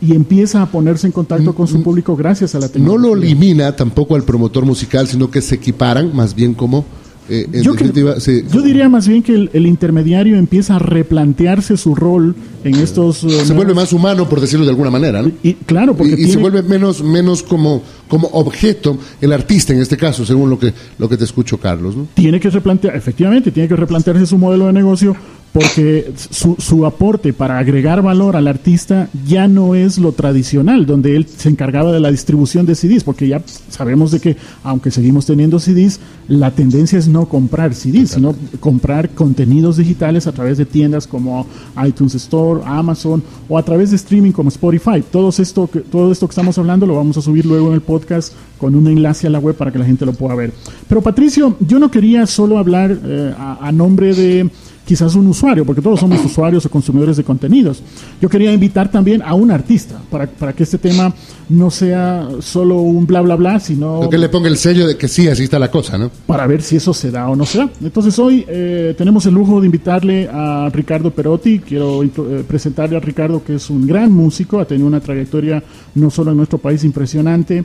y 0.01 0.15
empieza 0.15 0.61
a 0.61 0.65
ponerse 0.67 1.07
en 1.07 1.13
contacto 1.13 1.53
con 1.53 1.67
su 1.67 1.79
mm, 1.79 1.83
público 1.83 2.15
gracias 2.15 2.55
a 2.55 2.59
la 2.59 2.69
tecnología. 2.69 3.09
No 3.09 3.15
lo 3.15 3.21
elimina 3.21 3.75
tampoco 3.75 4.15
al 4.15 4.23
promotor 4.23 4.65
musical, 4.65 5.07
sino 5.07 5.29
que 5.29 5.41
se 5.41 5.55
equiparan, 5.55 6.15
más 6.15 6.35
bien 6.35 6.53
como... 6.53 6.85
Eh, 7.31 7.47
yo, 7.61 7.75
yo, 7.75 8.61
diría 8.63 8.89
más 8.89 9.07
bien 9.07 9.21
que 9.21 9.49
el, 9.53 9.67
intermediario 9.67 10.35
empieza 10.35 10.77
a 10.77 10.79
replantearse 10.79 11.77
su 11.77 11.93
rol 11.93 12.35
en 12.63 12.73
estos... 12.73 13.23
Eh, 13.23 13.45
se 13.45 13.53
vuelve 13.53 13.75
más 13.75 13.93
humano, 13.93 14.27
por 14.27 14.41
decirlo 14.41 14.65
de 14.65 14.71
alguna 14.71 14.89
manera, 14.89 15.21
¿no? 15.21 15.31
Y, 15.43 15.53
claro, 15.53 15.95
porque... 15.95 16.15
Y, 16.17 16.31
se 16.31 16.39
vuelve 16.39 16.63
menos, 16.63 17.03
menos 17.03 17.43
como, 17.43 17.83
como 18.07 18.29
objeto 18.29 18.97
el 19.21 19.31
artista 19.31 19.73
en 19.73 19.79
este 19.79 19.95
caso, 19.95 20.25
según 20.25 20.49
lo 20.49 20.57
que, 20.57 20.73
lo 20.97 21.07
que 21.07 21.17
te 21.17 21.23
escucho, 21.23 21.59
Carlos, 21.59 21.95
¿no? 21.95 22.07
Tiene 22.15 22.39
que 22.39 22.49
replantear, 22.49 22.95
efectivamente, 22.95 23.51
tiene 23.51 23.69
que 23.69 23.75
replantearse 23.75 24.25
su 24.25 24.39
modelo 24.39 24.65
de 24.65 24.73
negocio 24.73 25.15
porque 25.53 26.13
su, 26.29 26.55
su, 26.59 26.85
aporte 26.85 27.33
para 27.33 27.57
agregar 27.57 28.01
valor 28.03 28.35
al 28.35 28.47
artista 28.47 29.09
ya 29.25 29.47
no 29.47 29.73
es 29.73 29.97
lo 29.97 30.11
tradicional, 30.11 30.85
donde 30.85 31.15
él 31.15 31.25
se 31.27 31.49
encargaba 31.49 31.91
de 31.91 31.99
la 31.99 32.11
distribución 32.11 32.67
de 32.67 32.75
CDs, 32.75 33.03
porque 33.03 33.27
ya 33.27 33.41
sabemos 33.69 34.11
de 34.11 34.19
que, 34.19 34.37
aunque 34.63 34.91
seguimos 34.91 35.25
teniendo 35.25 35.59
CDs, 35.59 35.99
la 36.27 36.51
tendencia 36.51 36.99
es 36.99 37.07
no 37.07 37.27
comprar 37.27 37.73
CDs, 37.73 38.11
sino 38.11 38.35
comprar 38.59 39.09
contenidos 39.09 39.77
digitales 39.77 40.27
a 40.27 40.31
través 40.31 40.59
de 40.59 40.65
tiendas 40.65 41.07
como 41.07 41.47
iTunes 41.83 42.13
Store, 42.15 42.61
Amazon 42.65 43.23
o 43.47 43.57
a 43.57 43.63
través 43.63 43.89
de 43.89 43.95
streaming 43.95 44.31
como 44.31 44.49
Spotify. 44.49 45.03
Todo 45.11 45.29
esto, 45.29 45.67
todo 45.91 46.11
esto 46.11 46.27
que 46.27 46.31
estamos 46.31 46.57
hablando 46.59 46.85
lo 46.85 46.95
vamos 46.95 47.17
a 47.17 47.21
subir 47.21 47.47
luego 47.47 47.69
en 47.69 47.73
el 47.73 47.81
podcast 47.81 48.33
con 48.59 48.75
un 48.75 48.87
enlace 48.87 49.25
a 49.25 49.29
la 49.31 49.39
web 49.39 49.55
para 49.55 49.71
que 49.71 49.79
la 49.79 49.85
gente 49.85 50.05
lo 50.05 50.13
pueda 50.13 50.35
ver. 50.35 50.53
Pero 50.87 51.01
Patricio, 51.01 51.55
yo 51.59 51.79
no 51.79 51.89
quería 51.89 52.27
solo 52.27 52.59
hablar 52.59 52.95
eh, 53.03 53.33
a 53.37 53.71
nombre 53.71 54.13
de 54.13 54.49
quizás 54.85 55.15
un 55.15 55.27
usuario, 55.27 55.65
porque 55.65 55.81
todos 55.81 55.99
somos 55.99 56.23
usuarios 56.25 56.65
o 56.65 56.69
consumidores 56.69 57.17
de 57.17 57.23
contenidos. 57.23 57.81
Yo 58.21 58.29
quería 58.29 58.51
invitar 58.51 58.91
también 58.91 59.21
a 59.21 59.33
un 59.33 59.51
artista 59.51 59.99
para, 60.09 60.27
para 60.27 60.53
que 60.53 60.63
este 60.63 60.77
tema 60.77 61.13
no 61.49 61.71
sea 61.71 62.27
solo 62.41 62.75
un 62.75 63.05
bla 63.05 63.21
bla 63.21 63.35
bla, 63.35 63.59
sino... 63.59 64.07
que 64.09 64.17
le 64.17 64.29
ponga 64.29 64.47
el 64.47 64.57
sello 64.57 64.87
de 64.87 64.97
que 64.97 65.07
sí, 65.07 65.27
así 65.27 65.43
está 65.43 65.59
la 65.59 65.71
cosa, 65.71 65.97
¿no? 65.97 66.11
Para 66.27 66.45
ver 66.47 66.61
si 66.61 66.75
eso 66.75 66.93
se 66.93 67.11
da 67.11 67.27
o 67.29 67.35
no 67.35 67.45
se 67.45 67.59
da. 67.59 67.69
Entonces 67.81 68.17
hoy 68.19 68.45
eh, 68.47 68.93
tenemos 68.97 69.25
el 69.25 69.33
lujo 69.33 69.59
de 69.59 69.65
invitarle 69.65 70.29
a 70.31 70.69
Ricardo 70.71 71.11
Perotti. 71.11 71.59
Quiero 71.59 72.03
eh, 72.03 72.09
presentarle 72.47 72.97
a 72.97 72.99
Ricardo 72.99 73.43
que 73.43 73.55
es 73.55 73.69
un 73.69 73.87
gran 73.87 74.11
músico, 74.11 74.59
ha 74.59 74.65
tenido 74.65 74.87
una 74.87 74.99
trayectoria 74.99 75.63
no 75.95 76.09
solo 76.09 76.31
en 76.31 76.37
nuestro 76.37 76.59
país 76.59 76.83
impresionante. 76.83 77.63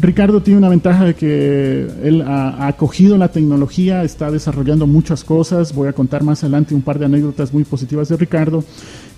Ricardo 0.00 0.42
tiene 0.42 0.58
una 0.58 0.68
ventaja 0.68 1.04
de 1.04 1.14
que 1.14 1.86
él 2.02 2.22
ha, 2.22 2.66
acogido 2.66 3.18
la 3.18 3.28
tecnología, 3.28 4.02
está 4.04 4.30
desarrollando 4.30 4.86
muchas 4.86 5.24
cosas. 5.24 5.74
Voy 5.74 5.88
a 5.88 5.92
contar 5.92 6.22
más 6.22 6.42
un 6.70 6.82
par 6.82 6.98
de 6.98 7.06
anécdotas 7.06 7.52
muy 7.52 7.64
positivas 7.64 8.08
de 8.08 8.16
Ricardo. 8.16 8.64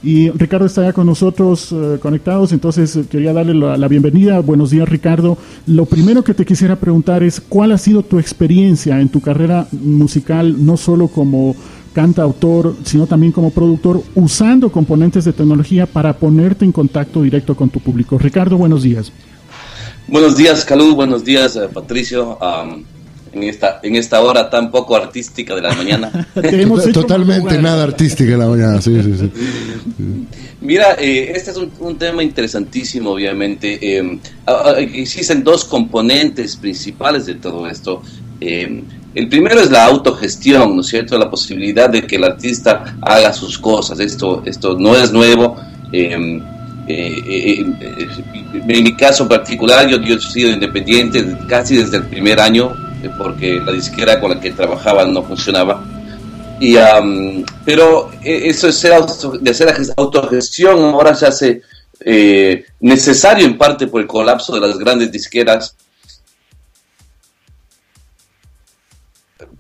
Y 0.03 0.31
Ricardo 0.31 0.67
está 0.67 0.83
ya 0.83 0.93
con 0.93 1.07
nosotros 1.07 1.73
eh, 1.73 1.99
conectados, 2.01 2.53
entonces 2.53 2.95
eh, 2.97 3.05
quería 3.09 3.33
darle 3.33 3.55
la, 3.55 3.89
bienvenida. 3.89 4.41
Buenos 4.41 4.71
días, 4.71 4.89
Ricardo. 4.89 5.39
Lo 5.67 5.87
primero 5.87 6.23
que 6.23 6.35
te 6.35 6.45
quisiera 6.45 6.77
preguntar 6.77 7.23
es, 7.23 7.41
¿cuál 7.41 7.73
ha 7.73 7.79
sido 7.79 8.03
tu 8.03 8.19
experiencia 8.19 9.01
en 9.01 9.09
tu 9.09 9.21
carrera 9.21 9.67
musical, 9.73 10.65
no 10.65 10.77
solo 10.77 11.09
como 11.09 11.57
cantautor, 11.95 12.75
sino 12.85 13.07
también 13.07 13.33
como 13.33 13.51
productor, 13.51 14.03
usando 14.15 14.71
componentes 14.71 15.25
de 15.25 15.33
tecnología 15.33 15.87
para 15.87 16.13
ponerte 16.13 16.65
en 16.65 16.73
contacto 16.73 17.23
directo 17.23 17.55
con 17.55 17.71
tu 17.71 17.81
público. 17.81 18.19
Ricardo, 18.19 18.59
buenos 18.59 18.83
días. 18.83 19.13
Buenos 20.07 20.37
días, 20.37 20.67
Calud, 20.67 20.95
buenos 20.95 21.25
días, 21.25 21.57
eh, 21.57 21.69
Patricio. 21.73 22.37
En 23.35 23.43
esta, 23.45 23.81
en 23.83 23.97
esta 23.97 24.21
hora 24.21 24.49
tan 24.49 24.71
poco 24.71 24.97
artística 24.97 25.55
de 25.55 25.63
la 25.63 25.75
mañana. 25.75 26.29
Totalmente 26.93 27.59
nada 27.59 27.83
artística 27.83 28.33
de 28.33 28.39
la 28.39 28.47
mañana, 28.47 28.81
sí, 28.81 29.03
sí, 29.03 29.15
sí. 29.19 29.31
Mira, 30.61 30.97
eh, 30.99 31.33
este 31.35 31.51
es 31.51 31.57
un, 31.57 31.99
tema 31.99 32.23
interesantísimo, 32.23 33.11
obviamente. 33.11 33.79
Eh, 33.81 34.19
existen 34.95 35.43
dos 35.45 35.65
componentes 35.65 36.57
principales 36.57 37.27
de 37.27 37.35
todo 37.35 37.67
esto. 37.69 38.03
El 38.41 39.29
primero 39.29 39.61
es 39.61 39.71
la 39.71 39.85
autogestión, 39.87 40.75
¿no 40.75 40.81
es 40.81 40.89
cierto? 40.89 41.17
La 41.19 41.31
posibilidad 41.31 41.89
de 41.89 42.03
que 42.07 42.17
el 42.17 42.25
artista 42.25 42.97
haga 43.01 43.33
sus 43.33 43.59
cosas. 43.59 44.01
Esto, 44.01 44.43
esto 44.45 44.77
no 44.77 44.97
es 44.97 45.13
nuevo. 45.13 45.57
Em, 45.93 46.43
eh, 46.87 47.15
eh, 47.27 47.67
eh, 47.81 48.63
en 48.69 48.85
mi 48.85 48.95
caso 48.95 49.27
particular, 49.29 49.89
yo, 49.89 50.01
yo 50.03 50.17
he 50.17 50.21
sido 50.21 50.51
independiente 50.51 51.25
casi 51.49 51.77
desde 51.77 51.99
el 51.99 52.07
primer 52.07 52.41
año, 52.41 52.73
porque 53.11 53.61
la 53.61 53.73
disquera 53.73 54.21
con 54.21 54.31
la 54.31 54.41
que 54.41 54.53
trabajaba 54.53 55.05
no 55.05 55.23
funcionaba. 55.23 55.83
Y, 56.61 56.77
pero 57.65 58.11
eso 58.23 58.69
de 58.69 59.51
hacer 59.51 59.75
autogestión 59.97 60.79
ahora 60.95 61.15
se 61.15 61.27
hace 61.27 61.63
necesario 62.81 63.47
en 63.47 63.59
parte 63.59 63.87
por 63.87 64.01
el 64.01 64.07
colapso 64.07 64.55
de 64.55 64.61
las 64.61 64.79
grandes 64.79 65.11
disqueras 65.11 65.77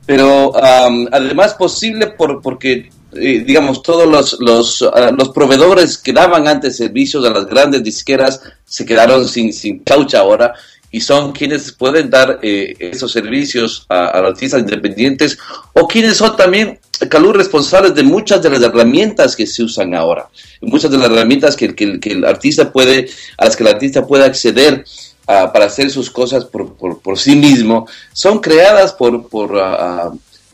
pero 0.06 0.52
además 0.56 1.54
posible 1.54 2.08
por, 2.08 2.42
porque, 2.42 2.90
eh, 3.14 3.44
digamos, 3.44 3.82
todos 3.82 4.06
los, 4.06 4.38
los, 4.40 4.82
ah, 4.82 5.10
los, 5.16 5.30
proveedores 5.30 5.98
que 5.98 6.12
daban 6.12 6.46
antes 6.46 6.76
servicios 6.76 7.24
a 7.24 7.30
las 7.30 7.46
grandes 7.46 7.82
disqueras 7.82 8.40
se 8.66 8.84
quedaron 8.84 9.26
sin, 9.26 9.52
sin 9.52 9.78
caucha 9.80 10.20
ahora 10.20 10.54
y 10.94 11.00
son 11.00 11.32
quienes 11.32 11.72
pueden 11.72 12.08
dar 12.08 12.38
eh, 12.40 12.76
esos 12.78 13.10
servicios 13.10 13.84
a, 13.88 14.20
los 14.20 14.30
artistas 14.30 14.60
independientes 14.60 15.36
o 15.72 15.88
quienes 15.88 16.16
son 16.16 16.36
también 16.36 16.78
calur 17.10 17.36
responsables 17.36 17.96
de 17.96 18.04
muchas 18.04 18.40
de 18.40 18.50
las 18.50 18.62
herramientas 18.62 19.34
que 19.34 19.44
se 19.44 19.64
usan 19.64 19.92
ahora, 19.92 20.28
muchas 20.60 20.92
de 20.92 20.98
las 20.98 21.10
herramientas 21.10 21.56
que, 21.56 21.74
que, 21.74 21.98
que 21.98 22.12
el 22.12 22.24
artista 22.24 22.72
puede, 22.72 23.08
a 23.36 23.46
las 23.46 23.56
que 23.56 23.64
el 23.64 23.70
artista 23.70 24.06
puede 24.06 24.24
acceder 24.24 24.84
para 25.26 25.64
hacer 25.64 25.90
sus 25.90 26.10
cosas 26.10 26.44
por, 26.44 26.76
por, 26.76 27.18
sí 27.18 27.34
mismo, 27.34 27.88
son 28.12 28.38
creadas 28.38 28.92
por, 28.92 29.28
por, 29.28 29.60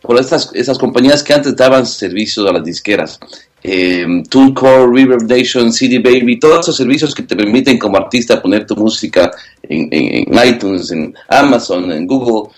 por 0.00 0.18
estas, 0.18 0.52
esas 0.54 0.78
compañías 0.78 1.22
que 1.22 1.34
antes 1.34 1.54
daban 1.54 1.84
servicios 1.84 2.48
a 2.48 2.52
las 2.52 2.64
disqueras. 2.64 3.20
Eh, 3.62 4.22
TuneCore, 4.28 4.90
River 4.90 5.22
Nation, 5.22 5.72
CD 5.72 5.98
Baby, 5.98 6.38
todos 6.38 6.60
esos 6.60 6.76
servicios 6.76 7.14
que 7.14 7.22
te 7.22 7.36
permiten 7.36 7.78
como 7.78 7.98
artista 7.98 8.40
poner 8.40 8.66
tu 8.66 8.74
música 8.74 9.30
en, 9.62 9.88
en, 9.90 10.48
iTunes, 10.48 10.90
en 10.90 11.14
Amazon, 11.28 11.92
en 11.92 12.06
Google, 12.06 12.50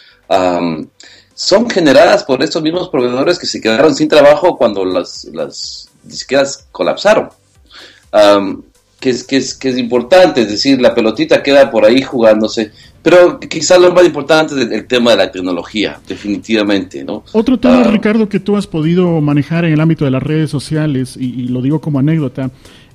son 1.34 1.68
generadas 1.68 2.22
por 2.24 2.42
estos 2.42 2.62
mismos 2.62 2.88
proveedores 2.88 3.38
que 3.38 3.46
se 3.46 3.60
quedaron 3.60 3.94
sin 3.94 4.08
trabajo 4.08 4.56
cuando 4.56 4.84
las, 4.84 5.24
las 5.32 5.88
disqueras 6.02 6.66
colapsaron. 6.70 7.30
Que 9.00 9.10
es, 9.10 9.24
que, 9.24 9.38
es, 9.38 9.54
que 9.54 9.70
es 9.70 9.78
importante, 9.78 10.42
es 10.42 10.48
decir, 10.48 10.80
la 10.80 10.94
pelotita 10.94 11.42
queda 11.42 11.72
por 11.72 11.84
ahí 11.84 12.02
jugándose, 12.02 12.70
pero 13.02 13.40
quizás 13.40 13.80
lo 13.80 13.92
más 13.92 14.04
importante 14.04 14.54
es 14.54 14.70
el, 14.70 14.86
tema 14.86 15.10
de 15.10 15.16
la 15.16 15.32
tecnología, 15.32 15.98
definitivamente, 16.06 17.04
¿no? 17.04 17.24
Otro 17.32 17.58
tema, 17.58 17.80
ah. 17.80 17.90
Ricardo, 17.90 18.28
que 18.28 18.38
tú 18.38 18.56
has 18.56 18.66
podido 18.66 19.20
manejar 19.20 19.64
en 19.64 19.72
el 19.72 19.80
ámbito 19.80 20.04
de 20.04 20.12
las 20.12 20.22
redes 20.22 20.50
sociales, 20.50 21.16
y, 21.16 21.48
lo 21.48 21.60
digo 21.60 21.80
como 21.80 21.98
anécdota, 21.98 22.50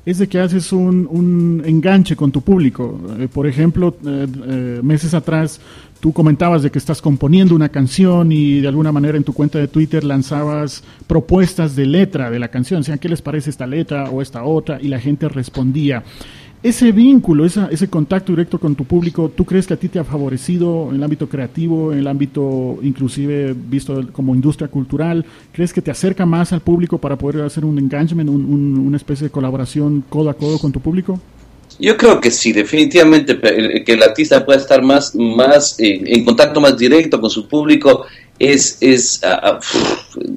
es 0.06 0.20
de 0.20 0.28
que 0.28 0.40
haces 0.40 0.72
un, 0.72 1.06
un 1.12 1.62
enganche 1.66 2.16
con 2.16 2.32
tu 2.32 2.42
público. 2.42 3.02
Eh, 3.20 3.28
por 3.28 3.46
ejemplo, 3.46 3.98
eh, 4.06 4.26
eh, 4.48 4.80
meses 4.82 5.14
atrás 5.14 5.60
tú 6.00 6.14
comentabas 6.14 6.64
de 6.64 6.72
que 6.72 6.78
estás 6.78 7.02
componiendo 7.02 7.54
una 7.54 7.68
canción 7.68 8.32
y 8.32 8.62
de 8.62 8.68
alguna 8.70 8.94
manera 8.94 9.18
en 9.18 9.26
tu 9.26 9.34
cuenta 9.34 9.60
de 9.60 9.68
Twitter 9.68 10.06
lanzabas 10.06 10.84
propuestas 11.08 11.76
de 11.76 11.86
letra 11.86 12.32
de 12.32 12.40
la 12.40 12.48
canción, 12.48 12.82
o 12.82 12.84
sea, 12.84 12.98
¿qué 12.98 13.10
les 13.10 13.22
parece 13.22 13.50
esta 13.50 13.68
letra 13.68 14.10
o 14.10 14.22
esta 14.22 14.44
otra? 14.44 14.80
Y 14.82 14.88
la 14.88 15.00
gente 15.00 15.28
respondía. 15.28 16.04
Ese 16.64 16.92
vínculo, 16.92 17.46
ese 17.46 17.88
contacto 17.88 18.32
directo 18.32 18.60
con 18.60 18.76
tu 18.76 18.84
público, 18.84 19.32
¿tú 19.34 19.46
crees 19.46 19.68
que 19.68 19.76
a 19.76 19.78
ti 19.78 19.90
te 19.90 20.00
ha 20.00 20.04
favorecido 20.04 20.88
en 20.90 20.96
el 20.96 21.04
ámbito 21.04 21.30
creativo, 21.30 21.94
en 21.94 22.00
el 22.00 22.08
ámbito 22.08 22.80
inclusive 22.82 23.54
visto 23.54 24.08
como 24.12 24.34
industria 24.34 24.68
cultural? 24.68 25.24
¿Crees 25.54 25.72
que 25.72 25.84
te 25.84 25.92
acerca 25.92 26.26
más 26.26 26.54
al 26.54 26.62
público 26.62 26.98
para 26.98 27.16
poder 27.16 27.44
hacer 27.44 27.64
un 27.64 27.78
engagement, 27.78 28.28
una 28.30 28.98
especie 28.98 29.26
de 29.26 29.32
colaboración 29.32 30.04
codo 30.10 30.32
a 30.32 30.34
codo 30.34 30.58
con 30.58 30.72
tu 30.72 30.80
público? 30.80 31.20
Yo 31.80 31.96
creo 31.96 32.20
que 32.20 32.32
sí, 32.32 32.54
definitivamente 32.54 33.40
que 33.40 33.94
el 33.94 34.02
artista 34.02 34.44
pueda 34.44 34.60
estar 34.60 34.82
más, 34.82 35.14
más 35.14 35.76
en 35.78 36.26
contacto 36.26 36.60
más 36.60 36.76
directo 36.76 37.22
con 37.22 37.30
su 37.30 37.48
público 37.48 38.06
es, 38.40 38.78
es 38.82 39.22
ah, 39.24 39.60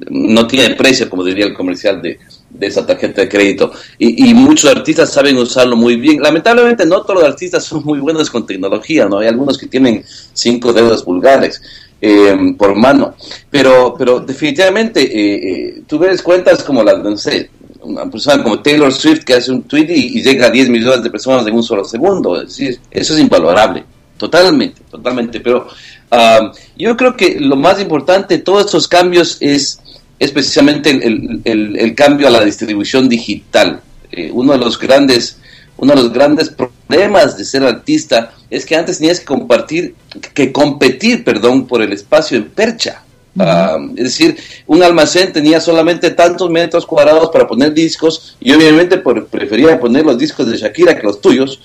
no 0.09 0.45
tiene 0.47 0.75
precio, 0.75 1.09
como 1.09 1.23
diría 1.23 1.45
el 1.45 1.53
comercial 1.53 2.01
de, 2.01 2.19
de 2.53 2.67
esa 2.67 2.85
tarjeta 2.85 3.21
de 3.21 3.29
crédito. 3.29 3.71
Y, 3.97 4.33
muchos 4.33 4.69
artistas 4.69 5.11
saben 5.11 5.37
usarlo 5.37 5.75
muy 5.75 5.95
bien. 5.95 6.21
Lamentablemente 6.21 6.85
no 6.85 7.01
todos 7.01 7.21
los 7.21 7.29
artistas 7.29 7.63
son 7.65 7.83
muy 7.83 7.99
buenos 7.99 8.29
con 8.29 8.45
tecnología, 8.45 9.07
¿no? 9.07 9.19
Hay 9.19 9.27
algunos 9.27 9.57
que 9.57 9.67
tienen 9.67 10.03
cinco 10.33 10.73
dedos 10.73 11.05
vulgares. 11.05 11.61
Eh, 12.03 12.35
por 12.57 12.75
mano, 12.75 13.13
pero, 13.47 13.93
pero 13.95 14.19
definitivamente 14.21 15.03
eh, 15.03 15.35
eh, 15.35 15.83
tú 15.85 15.99
ves 15.99 16.23
cuentas 16.23 16.63
como 16.63 16.83
las, 16.83 16.97
no 16.97 17.15
sé, 17.15 17.51
una 17.83 18.09
persona 18.09 18.41
como 18.41 18.59
Taylor 18.59 18.91
Swift 18.91 19.23
que 19.23 19.35
hace 19.35 19.51
un 19.51 19.63
tweet 19.63 19.87
y, 19.89 20.21
llega 20.21 20.47
a 20.47 20.49
10 20.49 20.69
millones 20.69 21.03
de 21.03 21.09
personas 21.09 21.45
en 21.45 21.53
un 21.53 21.63
solo 21.63 21.83
segundo. 21.83 22.41
Es 22.41 22.59
eso 22.59 23.13
es 23.13 23.19
invalorable, 23.19 23.83
totalmente, 24.17 24.81
totalmente. 24.89 25.39
Pero 25.41 25.67
um, 26.11 26.51
yo 26.75 26.95
creo 26.97 27.15
que 27.15 27.39
lo 27.39 27.55
más 27.55 27.79
importante 27.81 28.37
de 28.37 28.43
todos 28.43 28.65
estos 28.65 28.87
cambios 28.87 29.37
es, 29.39 29.80
especialmente 30.21 30.91
el, 30.91 31.41
el, 31.43 31.95
cambio 31.95 32.27
a 32.27 32.29
la 32.29 32.45
distribución 32.45 33.09
digital. 33.09 33.81
Eh, 34.11 34.29
uno 34.31 34.53
de 34.53 34.59
los 34.59 34.77
grandes 34.77 35.37
uno 35.77 35.95
de 35.95 36.01
los 36.03 36.13
grandes 36.13 36.49
problemas 36.49 37.37
de 37.37 37.43
ser 37.43 37.63
artista 37.63 38.31
es 38.51 38.67
que 38.67 38.75
antes 38.75 38.99
tenías 38.99 39.19
que 39.19 39.25
compartir, 39.25 39.95
que 40.35 40.51
competir, 40.51 41.23
perdón, 41.23 41.65
por 41.65 41.81
el 41.81 41.91
espacio 41.91 42.37
en 42.37 42.49
percha. 42.49 43.01
Ah, 43.39 43.77
es 43.95 44.03
decir, 44.03 44.37
un 44.67 44.83
almacén 44.83 45.31
tenía 45.31 45.61
solamente 45.61 46.11
tantos 46.11 46.49
metros 46.49 46.85
cuadrados 46.85 47.29
para 47.29 47.47
poner 47.47 47.73
discos 47.73 48.35
y 48.41 48.51
obviamente 48.51 48.97
prefería 48.97 49.79
poner 49.79 50.05
los 50.05 50.17
discos 50.17 50.47
de 50.47 50.57
Shakira 50.57 50.97
que 50.97 51.03
los 51.03 51.21
tuyos. 51.21 51.59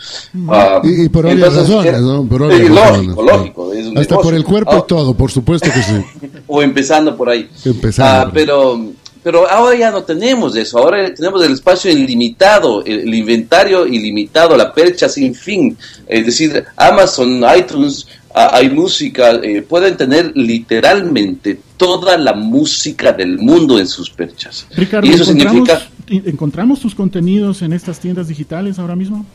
Ah, 0.49 0.81
y, 0.85 1.09
por 1.09 1.27
obvias 1.27 1.55
razones, 1.55 2.01
¿no? 2.01 2.25
Por 2.25 2.43
lógico, 2.43 3.23
lógico. 3.23 3.73
Hasta 3.97 4.19
por 4.19 4.35
el 4.35 4.45
cuerpo 4.45 4.75
y 4.75 4.79
ah. 4.79 4.85
todo, 4.87 5.15
por 5.15 5.31
supuesto 5.33 5.69
que 5.73 5.83
sí. 5.83 6.05
o 6.47 6.63
empezando 6.63 7.17
por 7.17 7.31
ahí. 7.31 7.49
Empezando. 7.65 8.31
pero, 8.33 8.81
pero 9.27 9.51
ahora 9.51 9.77
ya 9.77 9.91
no 9.91 10.05
tenemos 10.05 10.55
eso, 10.55 10.79
ahora 10.79 11.13
tenemos 11.13 11.45
el 11.45 11.55
espacio 11.55 11.91
ilimitado, 11.91 12.85
el 12.85 13.13
inventario 13.13 13.85
ilimitado, 13.85 14.57
la 14.57 14.73
percha 14.73 15.09
sin 15.09 15.35
fin. 15.35 15.77
Es 16.07 16.27
decir, 16.27 16.65
Amazon, 16.77 17.45
iTunes 17.59 18.07
hay 18.33 18.71
música, 18.71 19.33
eh, 19.43 19.63
pueden 19.63 19.97
tener 19.97 20.31
literalmente 20.37 21.59
toda 21.77 22.17
la 22.17 22.35
música 22.35 23.13
del 23.13 23.37
mundo 23.39 23.81
en 23.81 23.89
sus 23.89 24.11
perchas. 24.11 24.65
Ricardo, 24.77 25.09
y 25.09 25.15
eso 25.15 25.25
significa... 25.25 25.89
¿Encontramos 26.07 26.79
tus 26.79 26.95
contenidos 26.95 27.63
en 27.63 27.73
estas 27.73 27.99
tiendas 27.99 28.29
digitales 28.29 28.79
ahora 28.79 28.95
mismo? 28.95 29.27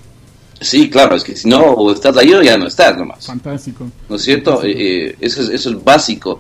Sí, 0.62 0.90
claro, 0.90 1.18
es 1.18 1.24
que 1.26 1.36
si 1.36 1.50
no, 1.50 1.92
estás 1.92 2.16
ahí 2.16 2.32
o 2.32 2.42
ya 2.42 2.58
no 2.58 2.68
estás 2.68 2.96
nomás. 2.96 3.26
Fantástico. 3.26 3.92
¿No 4.08 4.16
es 4.16 4.22
cierto? 4.22 4.64
Eh, 4.64 4.72
eh, 5.10 5.16
eso, 5.20 5.42
es, 5.42 5.50
eso 5.50 5.70
es 5.72 5.84
básico. 5.84 6.40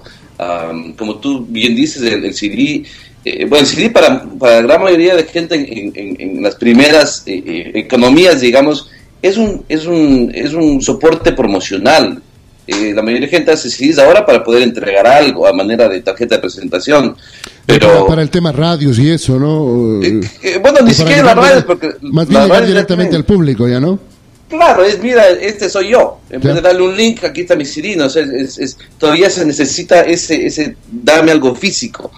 como 0.97 1.17
tú 1.17 1.45
bien 1.49 1.75
dices, 1.75 2.01
el, 2.03 2.33
CD, 2.33 2.85
bueno, 3.23 3.57
el 3.57 3.65
CD 3.65 3.89
para, 3.89 4.23
para, 4.39 4.55
la 4.55 4.61
gran 4.61 4.83
mayoría 4.83 5.15
de 5.15 5.23
gente 5.23 5.55
en, 5.55 6.15
en 6.19 6.43
las 6.43 6.55
primeras 6.55 7.23
economías, 7.25 8.41
digamos, 8.41 8.89
es 9.21 9.37
un, 9.37 9.63
es 9.69 9.85
un, 9.85 10.31
es 10.33 10.53
un 10.53 10.81
soporte 10.81 11.31
promocional 11.31 12.21
eh, 12.67 12.93
la 12.93 13.01
mayoría 13.01 13.27
de 13.27 13.31
gente 13.31 13.51
hace 13.51 13.69
CDs 13.69 13.97
ahora 13.97 14.25
para 14.25 14.43
poder 14.43 14.61
entregar 14.61 15.07
algo 15.07 15.47
a 15.47 15.53
manera 15.53 15.89
de 15.89 16.01
tarjeta 16.01 16.35
de 16.35 16.41
presentación. 16.41 17.17
Pero 17.65 18.05
para, 18.05 18.21
el 18.21 18.29
tema 18.29 18.51
radios 18.51 18.99
y 18.99 19.09
eso, 19.09 19.39
¿no? 19.39 20.01
Eh, 20.01 20.21
eh, 20.43 20.59
bueno, 20.61 20.79
ni 20.81 20.93
siquiera 20.93 21.23
las 21.23 21.35
radios, 21.35 21.63
porque. 21.65 21.95
Más 22.01 22.27
bien 22.27 22.43
llegar 22.43 22.65
directamente 22.65 23.15
al 23.15 23.25
público, 23.25 23.67
¿ya 23.67 23.79
no? 23.79 23.99
Claro, 24.47 24.83
es, 24.83 25.01
mira, 25.01 25.27
este 25.29 25.69
soy 25.69 25.89
yo. 25.89 26.19
En 26.29 26.41
vez 26.41 26.55
de 26.55 26.61
darle 26.61 26.83
un 26.83 26.95
link, 26.95 27.23
aquí 27.23 27.41
está 27.41 27.55
mi 27.55 27.65
CD, 27.65 27.95
¿no? 27.95 28.05
es, 28.05 28.77
todavía 28.97 29.29
se 29.29 29.45
necesita 29.45 30.01
ese, 30.01 30.45
ese, 30.45 30.75
darme 30.91 31.31
algo 31.31 31.55
físico. 31.55 32.11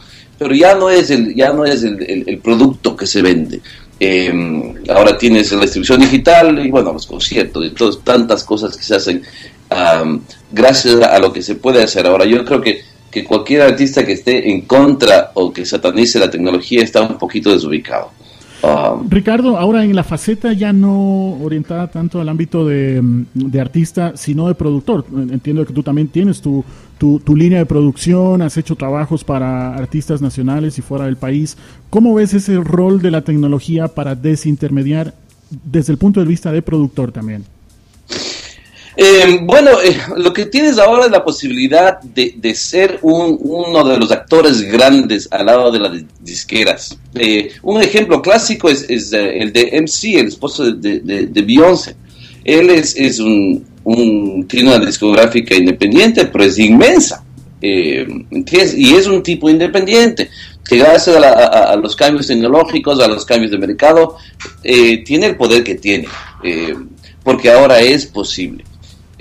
Pero 0.44 0.56
ya 0.56 0.76
no 0.76 0.90
es 0.90 1.10
el, 1.10 1.34
ya 1.34 1.52
no 1.52 1.66
es 1.66 1.84
el, 1.84 2.40
producto 2.44 2.96
que 2.96 3.08
se 3.08 3.22
vende. 3.22 3.62
Em, 4.00 4.76
ahora 4.90 5.18
tienes 5.18 5.52
la 5.54 5.62
distribución 5.62 6.02
digital 6.02 6.66
y 6.66 6.70
bueno, 6.70 6.94
los 6.94 7.08
conciertos 7.08 7.66
y 7.66 7.70
todas 7.70 8.00
tantas 8.04 8.44
cosas 8.44 8.76
que 8.76 8.84
se 8.84 8.96
hacen 8.96 9.24
gracias 10.52 11.02
a 11.02 11.18
lo 11.20 11.34
que 11.34 11.42
se 11.42 11.56
puede 11.56 11.82
hacer 11.82 12.06
ahora. 12.06 12.26
Yo 12.26 12.44
creo 12.46 12.62
que 12.62 12.82
que 13.14 13.24
cualquier 13.24 13.62
artista 13.62 14.04
que 14.04 14.14
esté 14.14 14.50
en 14.50 14.62
contra 14.62 15.32
o 15.36 15.54
que 15.54 15.68
satanice 15.68 16.18
la 16.18 16.32
tecnología 16.32 16.82
está 16.82 17.02
un 17.04 17.20
poquito 17.20 17.52
desubicado. 17.52 18.10
Um, 18.64 19.10
Ricardo, 19.10 19.58
ahora 19.58 19.84
en 19.84 19.94
la 19.94 20.06
faceta 20.06 20.54
ya 20.54 20.72
no 20.72 21.34
orientada 21.42 21.92
tanto 21.92 22.22
al 22.22 22.30
ámbito 22.30 22.66
de, 22.66 23.04
artista, 23.60 24.14
sino 24.16 24.48
de 24.48 24.56
productor. 24.56 25.06
Entiendo 25.12 25.66
que 25.66 25.74
tú 25.74 25.84
también 25.84 26.08
tienes 26.08 26.40
tu, 26.40 26.64
tu, 26.98 27.36
línea 27.36 27.60
de 27.60 27.66
producción, 27.66 28.42
has 28.42 28.56
hecho 28.56 28.78
trabajos 28.78 29.26
para 29.26 29.76
artistas 29.76 30.22
nacionales 30.22 30.80
y 30.80 30.82
fuera 30.82 31.06
del 31.06 31.18
país. 31.18 31.58
¿Cómo 31.90 32.14
ves 32.14 32.34
ese 32.34 32.56
rol 32.62 33.02
de 33.02 33.12
la 33.12 33.24
tecnología 33.24 33.90
para 33.90 34.16
desintermediar 34.16 35.14
desde 35.50 35.92
el 35.92 35.98
punto 36.00 36.22
de 36.22 36.26
vista 36.26 36.54
de 36.54 36.62
productor 36.62 37.12
también? 37.12 37.44
Eh, 38.96 39.40
bueno, 39.42 39.72
eh, 39.82 39.98
lo 40.18 40.32
que 40.32 40.46
tienes 40.46 40.78
ahora 40.78 41.06
es 41.06 41.12
la 41.12 41.24
posibilidad 41.24 42.00
de, 42.02 42.54
ser 42.54 43.00
uno 43.02 43.84
de 43.84 43.98
los 43.98 44.12
actores 44.12 44.62
grandes 44.62 45.28
al 45.32 45.48
lado 45.48 45.72
de 45.72 45.80
las 45.80 45.92
disqueras. 46.20 46.98
Eh, 47.16 47.52
un 47.64 47.82
ejemplo 47.82 48.22
clásico 48.22 48.70
es, 48.70 48.86
el 48.90 49.52
de 49.52 49.82
MC, 49.82 50.20
el 50.20 50.28
esposo 50.28 50.72
de, 50.72 51.00
de, 51.00 51.42
Beyoncé. 51.42 51.96
Él 52.44 52.70
es, 52.70 53.20
un, 53.20 53.66
tiene 54.48 54.76
una 54.76 54.86
discográfica 54.86 55.56
independiente, 55.56 56.26
pero 56.26 56.44
es 56.44 56.60
inmensa. 56.60 57.24
Y 57.62 58.94
es 58.94 59.08
un 59.08 59.24
tipo 59.24 59.50
independiente 59.50 60.30
que 60.68 60.78
gracias 60.78 61.16
a, 61.16 61.76
los 61.78 61.96
cambios 61.96 62.28
tecnológicos, 62.28 63.00
a 63.00 63.08
los 63.08 63.26
cambios 63.26 63.52
de 63.52 63.58
mercado, 63.58 64.18
tiene 64.62 65.28
el 65.28 65.36
poder 65.38 65.64
que 65.64 65.76
tiene, 65.76 66.08
porque 67.24 67.50
ahora 67.50 67.80
es 67.80 68.06
posible. 68.06 68.66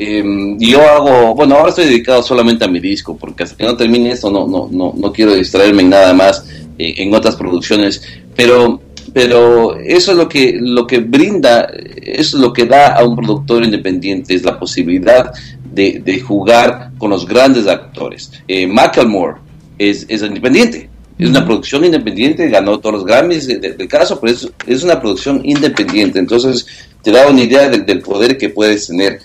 Eh, 0.04 0.56
yo 0.59 0.82
hago, 0.82 1.32
bueno, 1.37 1.54
ahora 1.54 1.68
estoy 1.68 1.85
dedicado 1.85 2.25
solamente 2.25 2.64
a 2.64 2.68
mi 2.68 2.80
disco, 2.80 3.16
porque 3.16 3.44
hasta 3.44 3.56
que 3.56 3.64
no 3.64 3.76
termine 3.76 4.11
esto 4.11 4.32
no, 4.32 4.49
no, 4.49 4.68
no, 4.68 4.92
no 4.97 5.12
quiero 5.12 5.32
distraerme 5.32 5.82
en 5.82 5.90
nada 5.90 6.12
más 6.12 6.44
eh, 6.76 6.94
en 6.97 7.14
otras 7.14 7.37
producciones, 7.37 8.02
pero, 8.35 8.82
pero 9.12 9.76
eso 9.76 10.11
es 10.11 10.16
lo 10.16 10.28
que, 10.28 10.59
lo 10.61 10.88
que 10.88 10.99
brinda, 10.99 11.68
es 11.97 12.35
lo 12.35 12.52
que 12.52 12.66
da 12.66 12.94
a 12.94 13.04
un 13.04 13.14
productor 13.14 13.62
independiente, 13.62 14.35
es 14.35 14.42
la 14.42 14.59
posibilidad 14.59 15.32
de, 15.73 16.02
de 16.04 16.21
jugar 16.21 16.90
con 16.99 17.11
los 17.11 17.25
grandes 17.25 17.68
actores. 17.68 18.32
Eh, 18.49 18.66
Macklemore 18.66 19.37
es, 19.78 20.04
es 20.09 20.21
independiente, 20.23 20.90
es 21.16 21.28
una 21.28 21.44
producción 21.44 21.85
independiente, 21.85 22.49
ganó 22.49 22.80
todos 22.80 22.97
los 22.97 23.04
Grammys 23.04 23.47
del 23.47 23.87
caso, 23.87 24.18
pero 24.21 24.32
es, 24.32 24.50
es, 24.66 24.82
una 24.82 25.00
producción 25.00 25.42
independiente. 25.44 26.18
Entonces, 26.18 26.66
te 27.02 27.12
da 27.12 27.28
una 27.28 27.42
idea 27.42 27.68
del 27.68 28.00
poder 28.00 28.37
que 28.37 28.49
puedes 28.49 28.88
tener 28.88 29.21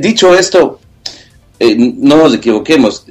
dicho 0.00 0.34
esto, 0.34 0.80
eh, 1.60 1.76
no 1.76 2.16
nos 2.16 2.34
equivoquemos, 2.34 3.04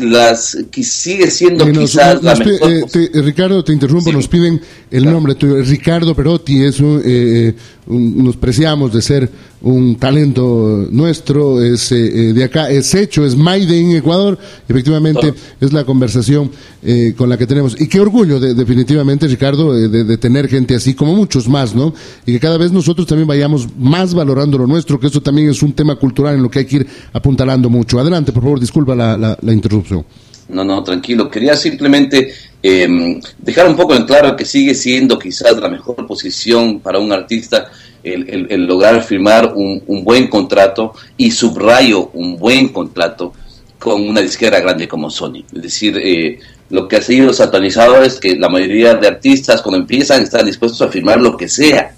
las 0.00 0.56
que 0.70 0.84
sigue 0.84 1.30
siendo 1.30 1.70
quizás 1.70 2.22
la 2.22 2.36
mejor. 2.36 2.70
Eh, 2.70 3.10
Ricardo, 3.14 3.64
te 3.64 3.72
interrumpo, 3.72 4.12
nos 4.12 4.28
piden 4.28 4.60
el 4.90 5.04
nombre 5.04 5.34
tuyo. 5.34 5.60
Ricardo 5.62 6.14
Perotti 6.14 6.62
es 6.62 6.78
un, 6.78 7.02
eh, 7.04 7.54
nos 7.86 8.36
preciamos 8.36 8.92
de 8.92 9.02
ser 9.02 9.30
un 9.60 9.96
talento 9.96 10.86
nuestro, 10.90 11.62
es 11.62 11.90
eh, 11.92 12.32
de 12.32 12.44
acá, 12.44 12.70
es 12.70 12.94
hecho, 12.94 13.24
es 13.24 13.36
Maide 13.36 13.80
en 13.80 13.96
Ecuador, 13.96 14.38
efectivamente 14.68 15.34
es 15.60 15.72
la 15.72 15.84
conversación 15.84 16.50
eh, 16.82 17.14
con 17.16 17.28
la 17.28 17.36
que 17.36 17.46
tenemos. 17.46 17.80
Y 17.80 17.88
qué 17.88 18.00
orgullo, 18.00 18.38
de, 18.38 18.54
definitivamente, 18.54 19.26
Ricardo, 19.26 19.72
de, 19.74 20.18
tener 20.18 20.48
gente 20.48 20.74
así, 20.74 20.94
como 20.94 21.14
muchos 21.14 21.48
más, 21.48 21.74
¿no? 21.74 21.92
Y 22.24 22.32
que 22.32 22.40
cada 22.40 22.58
vez 22.58 22.70
nosotros 22.72 23.06
también 23.06 23.26
vayamos 23.26 23.68
más 23.76 24.14
valorando 24.14 24.58
lo 24.58 24.66
nuestro, 24.66 24.98
que 25.00 25.08
eso 25.08 25.20
también 25.20 25.48
es 25.50 25.62
un 25.62 25.72
tema 25.72 25.96
cultural 25.96 26.36
en 26.36 26.42
lo 26.42 26.50
que 26.50 26.60
hay 26.60 26.64
que 26.66 26.76
ir 26.76 26.86
apuntalando 27.12 27.68
mucho. 27.68 27.98
Adelante, 27.98 28.32
por 28.32 28.42
favor, 28.42 28.60
disculpa 28.60 28.94
la, 28.94 29.16
la 29.16 29.52
interrupción. 29.52 30.04
No, 30.48 30.64
no, 30.64 30.82
tranquilo. 30.82 31.30
Quería 31.30 31.54
simplemente 31.54 32.32
eh, 32.62 33.20
dejar 33.38 33.68
un 33.68 33.76
poco 33.76 33.94
en 33.94 34.04
claro 34.04 34.34
que 34.34 34.44
sigue 34.44 34.74
siendo 34.74 35.18
quizás 35.18 35.56
la 35.58 35.68
mejor 35.68 36.06
posición 36.06 36.80
para 36.80 36.98
un 36.98 37.12
artista 37.12 37.70
el, 38.02 38.66
lograr 38.66 39.02
firmar 39.02 39.52
un, 39.54 39.82
buen 40.04 40.28
contrato 40.28 40.92
y 41.16 41.30
subrayo 41.30 42.10
un 42.14 42.36
buen 42.36 42.68
contrato 42.68 43.32
con 43.78 44.08
una 44.08 44.20
disquera 44.20 44.60
grande 44.60 44.88
como 44.88 45.10
Sony. 45.10 45.44
Es 45.54 45.62
decir, 45.62 45.98
eh, 46.02 46.40
lo 46.70 46.88
que 46.88 46.96
ha 46.96 47.02
sido 47.02 47.32
satanizado 47.32 48.02
es 48.02 48.18
que 48.18 48.36
la 48.36 48.48
mayoría 48.48 48.94
de 48.94 49.06
artistas 49.06 49.62
cuando 49.62 49.78
empiezan 49.78 50.22
están 50.22 50.46
dispuestos 50.46 50.82
a 50.82 50.88
firmar 50.88 51.20
lo 51.20 51.36
que 51.36 51.48
sea, 51.48 51.94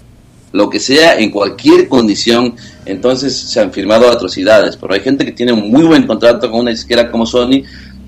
lo 0.51 0.69
que 0.69 0.79
sea 0.79 1.17
en 1.17 1.31
cualquier 1.31 1.87
condición, 1.87 2.55
entonces 2.85 3.35
se 3.35 3.59
han 3.59 3.71
firmado 3.71 4.09
atrocidades, 4.09 4.77
pero 4.77 4.93
hay 4.93 4.99
gente 4.99 5.25
que 5.25 5.31
tiene 5.31 5.53
un 5.53 5.71
muy 5.71 5.83
buen 5.83 6.05
contrato 6.05 6.51
con 6.51 6.61
una 6.61 6.71
disquera 6.71 7.09
como 7.09 7.25
Sony 7.25 7.63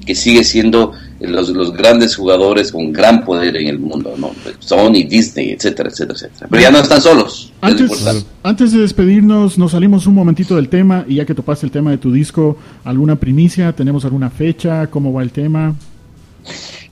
que 0.06 0.16
sigue 0.16 0.44
siendo 0.44 0.94
los, 1.20 1.50
los 1.50 1.74
grandes 1.74 2.16
jugadores 2.16 2.72
con 2.72 2.92
gran 2.92 3.24
poder 3.24 3.56
en 3.58 3.68
el 3.68 3.80
mundo, 3.80 4.14
¿no? 4.18 4.32
Sony, 4.60 5.06
Disney, 5.08 5.52
etcétera, 5.52 5.90
etcétera, 5.90 6.18
etcétera. 6.18 6.48
Pero 6.50 6.62
ya 6.62 6.72
no 6.72 6.80
están 6.80 7.02
solos. 7.02 7.52
Antes, 7.62 8.26
antes 8.44 8.72
de 8.72 8.80
despedirnos, 8.80 9.58
nos 9.58 9.72
salimos 9.72 10.06
un 10.08 10.16
momentito 10.16 10.56
del 10.56 10.70
tema 10.70 11.06
y 11.08 11.16
ya 11.16 11.26
que 11.26 11.34
topaste 11.34 11.66
el 11.66 11.72
tema 11.72 11.92
de 11.92 11.98
tu 11.98 12.12
disco, 12.12 12.58
¿alguna 12.84 13.16
primicia? 13.16 13.72
¿Tenemos 13.74 14.04
alguna 14.06 14.30
fecha? 14.30 14.88
¿Cómo 14.88 15.14
va 15.14 15.24
el 15.24 15.32
tema? 15.32 15.76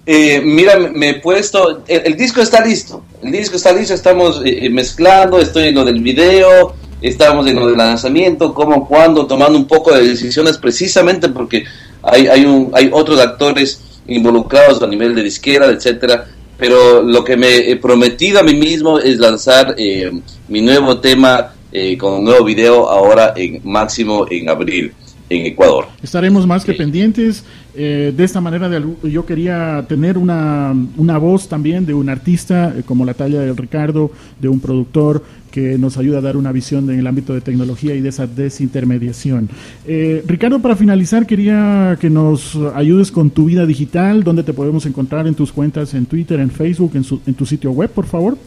Eh, 0.05 0.41
mira, 0.43 0.77
me 0.77 1.09
he 1.09 1.13
puesto, 1.15 1.83
el, 1.87 2.17
disco 2.17 2.41
está 2.41 2.65
listo, 2.65 3.03
el 3.21 3.31
disco 3.31 3.57
está 3.57 3.71
listo, 3.71 3.93
estamos 3.93 4.41
eh, 4.43 4.67
mezclando, 4.69 5.39
estoy 5.39 5.67
en 5.67 5.75
lo 5.75 5.85
del 5.85 6.01
video, 6.01 6.73
estamos 7.01 7.45
en 7.47 7.55
lo 7.55 7.67
del 7.67 7.77
lanzamiento, 7.77 8.53
cómo, 8.53 8.87
cuándo, 8.87 9.27
tomando 9.27 9.59
un 9.59 9.65
poco 9.65 9.93
de 9.93 10.07
decisiones 10.07 10.57
precisamente 10.57 11.29
porque 11.29 11.65
hay, 12.03 12.27
hay, 12.27 12.45
un, 12.45 12.71
hay 12.73 12.89
otros 12.91 13.19
actores 13.19 13.81
involucrados 14.07 14.81
a 14.81 14.87
nivel 14.87 15.15
de 15.15 15.23
disquera, 15.23 15.67
etcétera, 15.67 16.25
pero 16.57 17.01
lo 17.01 17.23
que 17.23 17.37
me 17.37 17.69
he 17.69 17.75
prometido 17.77 18.39
a 18.39 18.43
mí 18.43 18.53
mismo 18.53 18.99
es 18.99 19.17
lanzar 19.17 19.75
eh, 19.77 20.11
mi 20.47 20.61
nuevo 20.61 20.99
tema 20.99 21.53
eh, 21.71 21.97
con 21.97 22.13
un 22.13 22.23
nuevo 22.25 22.43
video 22.45 22.89
ahora 22.89 23.33
en 23.35 23.61
máximo 23.63 24.25
en 24.29 24.49
abril 24.49 24.93
en 25.31 25.45
Ecuador. 25.45 25.85
Estaremos 26.03 26.45
más 26.45 26.65
que 26.65 26.73
pendientes. 26.73 27.45
Eh, 27.73 28.13
de 28.15 28.23
esta 28.23 28.41
manera, 28.41 28.67
de, 28.67 28.83
yo 29.09 29.25
quería 29.25 29.85
tener 29.87 30.17
una, 30.17 30.75
una 30.97 31.17
voz 31.17 31.47
también 31.47 31.85
de 31.85 31.93
un 31.93 32.09
artista 32.09 32.75
como 32.85 33.05
la 33.05 33.13
talla 33.13 33.39
de 33.39 33.53
Ricardo, 33.53 34.11
de 34.41 34.49
un 34.49 34.59
productor, 34.59 35.23
que 35.51 35.77
nos 35.77 35.97
ayuda 35.97 36.19
a 36.19 36.21
dar 36.21 36.37
una 36.37 36.51
visión 36.51 36.89
en 36.89 36.97
el 36.97 37.05
ámbito 37.05 37.33
de 37.33 37.41
tecnología 37.41 37.93
y 37.93 38.01
de 38.01 38.09
esa 38.09 38.25
desintermediación. 38.25 39.49
Eh, 39.85 40.23
Ricardo, 40.25 40.59
para 40.59 40.75
finalizar, 40.75 41.27
quería 41.27 41.97
que 41.99 42.09
nos 42.09 42.57
ayudes 42.73 43.11
con 43.11 43.29
tu 43.29 43.45
vida 43.45 43.65
digital, 43.65 44.23
donde 44.23 44.43
te 44.43 44.53
podemos 44.53 44.85
encontrar 44.85 45.27
en 45.27 45.35
tus 45.35 45.51
cuentas 45.51 45.93
en 45.93 46.05
Twitter, 46.05 46.39
en 46.39 46.49
Facebook, 46.49 46.93
en, 46.95 47.33
tu 47.35 47.45
sitio 47.45 47.71
web, 47.71 47.89
por 47.89 48.05
favor. 48.05 48.37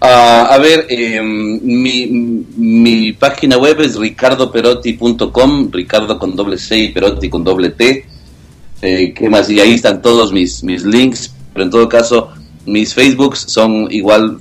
Ah, 0.00 0.48
a 0.52 0.58
ver, 0.58 0.86
em, 0.90 1.60
mi, 1.62 3.12
página 3.12 3.58
web 3.58 3.80
es 3.80 3.96
ricardoperotti.com, 3.96 5.70
Ricardo 5.72 6.18
con 6.18 6.36
doble 6.36 6.56
C 6.56 6.78
y 6.78 6.88
Perotti 6.90 7.28
con 7.28 7.42
doble 7.42 7.70
T. 7.70 8.06
Eh, 8.80 9.12
¿Qué 9.12 9.28
más? 9.28 9.50
Y 9.50 9.58
ahí 9.58 9.74
están 9.74 10.00
todos 10.00 10.32
mis, 10.32 10.62
mis 10.62 10.84
links, 10.84 11.34
pero 11.52 11.64
en 11.64 11.70
todo 11.70 11.88
caso, 11.88 12.30
mis 12.64 12.94
Facebooks 12.94 13.40
son 13.48 13.88
igual 13.90 14.38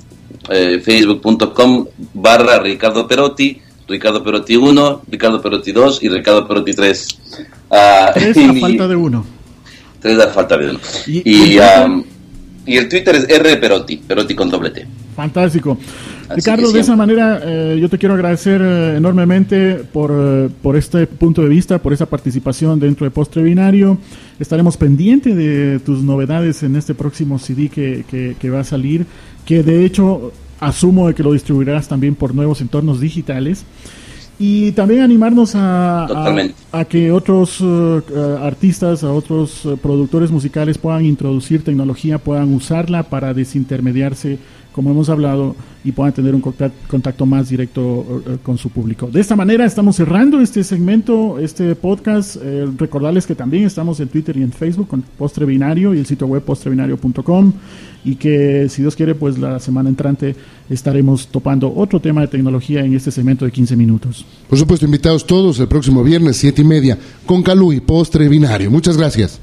eh, 0.49 0.79
facebook.com 0.79 1.87
barra 2.13 2.59
Ricardo 2.59 3.07
Perotti, 3.07 3.59
Ricardo 3.87 4.23
Perotti 4.23 4.55
1, 4.55 5.01
Ricardo 5.09 5.41
Perotti 5.41 5.71
2 5.71 6.03
y 6.03 6.09
Ricardo 6.09 6.47
Perotti 6.47 6.73
3. 6.73 7.07
Uh, 7.69 7.75
tres 8.13 8.37
a 8.37 8.53
falta 8.53 8.87
de 8.87 8.95
uno. 8.95 9.25
Tres 9.99 10.19
a 10.19 10.27
falta 10.27 10.55
de 10.55 10.69
uno. 10.69 10.79
Y, 11.07 11.57
y, 11.57 12.77
el 12.77 12.87
Twitter 12.87 13.15
es 13.15 13.27
R 13.27 13.57
Perotti, 13.57 13.97
Perotti 13.97 14.35
con 14.35 14.51
doble 14.51 14.69
T. 14.69 14.85
Fantástico. 15.17 15.79
Ricardo, 16.29 16.71
de 16.71 16.79
esa 16.79 16.95
manera 16.95 17.41
eh, 17.43 17.79
yo 17.81 17.89
te 17.89 17.97
quiero 17.97 18.13
agradecer 18.13 18.61
eh, 18.61 18.97
enormemente 18.97 19.77
por, 19.91 20.11
eh, 20.13 20.47
por, 20.61 20.77
este 20.77 21.07
punto 21.07 21.41
de 21.41 21.49
vista, 21.49 21.81
por 21.81 21.91
esa 21.91 22.05
participación 22.05 22.79
dentro 22.79 23.03
de 23.03 23.09
Postre 23.09 23.41
Binario. 23.41 23.97
Estaremos 24.39 24.77
pendientes 24.77 25.35
de 25.35 25.79
tus 25.83 26.03
novedades 26.03 26.61
en 26.61 26.75
este 26.75 26.93
próximo 26.93 27.39
CD 27.39 27.67
que, 27.67 28.05
que, 28.07 28.35
que 28.39 28.49
va 28.51 28.59
a 28.59 28.63
salir 28.63 29.07
que 29.43 29.63
de 29.63 29.85
hecho 29.85 30.31
asumo 30.59 31.07
de 31.07 31.15
que 31.15 31.23
lo 31.23 31.33
distribuirás 31.33 31.87
también 31.87 32.13
por 32.13 32.35
nuevos 32.35 32.61
entornos 32.61 32.99
digitales. 32.99 33.65
Y 34.39 34.71
también 34.73 35.01
animarnos 35.01 35.55
a, 35.55 36.05
a, 36.71 36.85
que 36.85 37.11
otros 37.11 37.59
uh, 37.59 38.03
artistas, 38.41 39.03
a 39.03 39.11
otros 39.11 39.65
uh, 39.65 39.77
productores 39.77 40.29
musicales 40.29 40.77
puedan 40.77 41.05
introducir 41.05 41.63
tecnología, 41.63 42.19
puedan 42.19 42.53
usarla 42.53 43.03
para 43.03 43.33
desintermediarse 43.33 44.37
como 44.77 44.91
hemos 44.91 45.09
hablado, 45.09 45.55
y 45.83 45.91
puedan 45.91 46.13
tener 46.13 46.35
un 46.35 46.41
contacto 46.41 47.25
más 47.25 47.47
directo 47.49 48.21
eh, 48.27 48.37
con 48.43 48.57
su 48.57 48.69
público. 48.69 49.07
De 49.07 49.21
esta 49.21 49.37
manera 49.37 49.65
estamos 49.65 49.95
cerrando 49.95 50.41
este 50.41 50.63
segmento, 50.65 51.39
este 51.39 51.73
podcast. 51.75 52.35
Eh, 52.43 52.67
recordarles 52.77 53.25
que 53.25 53.35
también 53.35 53.63
estamos 53.63 53.99
en 54.01 54.09
Twitter 54.09 54.35
y 54.35 54.43
en 54.43 54.51
Facebook 54.51 54.89
con 54.89 55.01
Postre 55.01 55.45
Binario 55.45 55.95
y 55.95 55.99
el 55.99 56.05
sitio 56.05 56.27
web 56.27 56.43
postrebinario.com 56.43 57.53
y 58.03 58.15
que 58.17 58.67
si 58.69 58.81
Dios 58.81 58.95
quiere, 58.95 59.15
pues 59.15 59.39
la 59.39 59.59
semana 59.59 59.89
entrante 59.89 60.35
estaremos 60.69 61.27
topando 61.27 61.73
otro 61.75 61.99
tema 61.99 62.21
de 62.21 62.27
tecnología 62.27 62.81
en 62.81 62.95
este 62.95 63.11
segmento 63.11 63.45
de 63.45 63.51
15 63.51 63.75
minutos. 63.75 64.25
Por 64.49 64.57
supuesto, 64.57 64.85
invitados 64.85 65.25
todos 65.25 65.59
el 65.59 65.67
próximo 65.67 66.03
viernes, 66.03 66.37
siete 66.37 66.61
y 66.61 66.65
media, 66.65 66.97
con 67.25 67.43
Calú 67.43 67.73
y 67.73 67.79
Postre 67.79 68.27
Binario. 68.27 68.71
Muchas 68.71 68.97
gracias. 68.97 69.39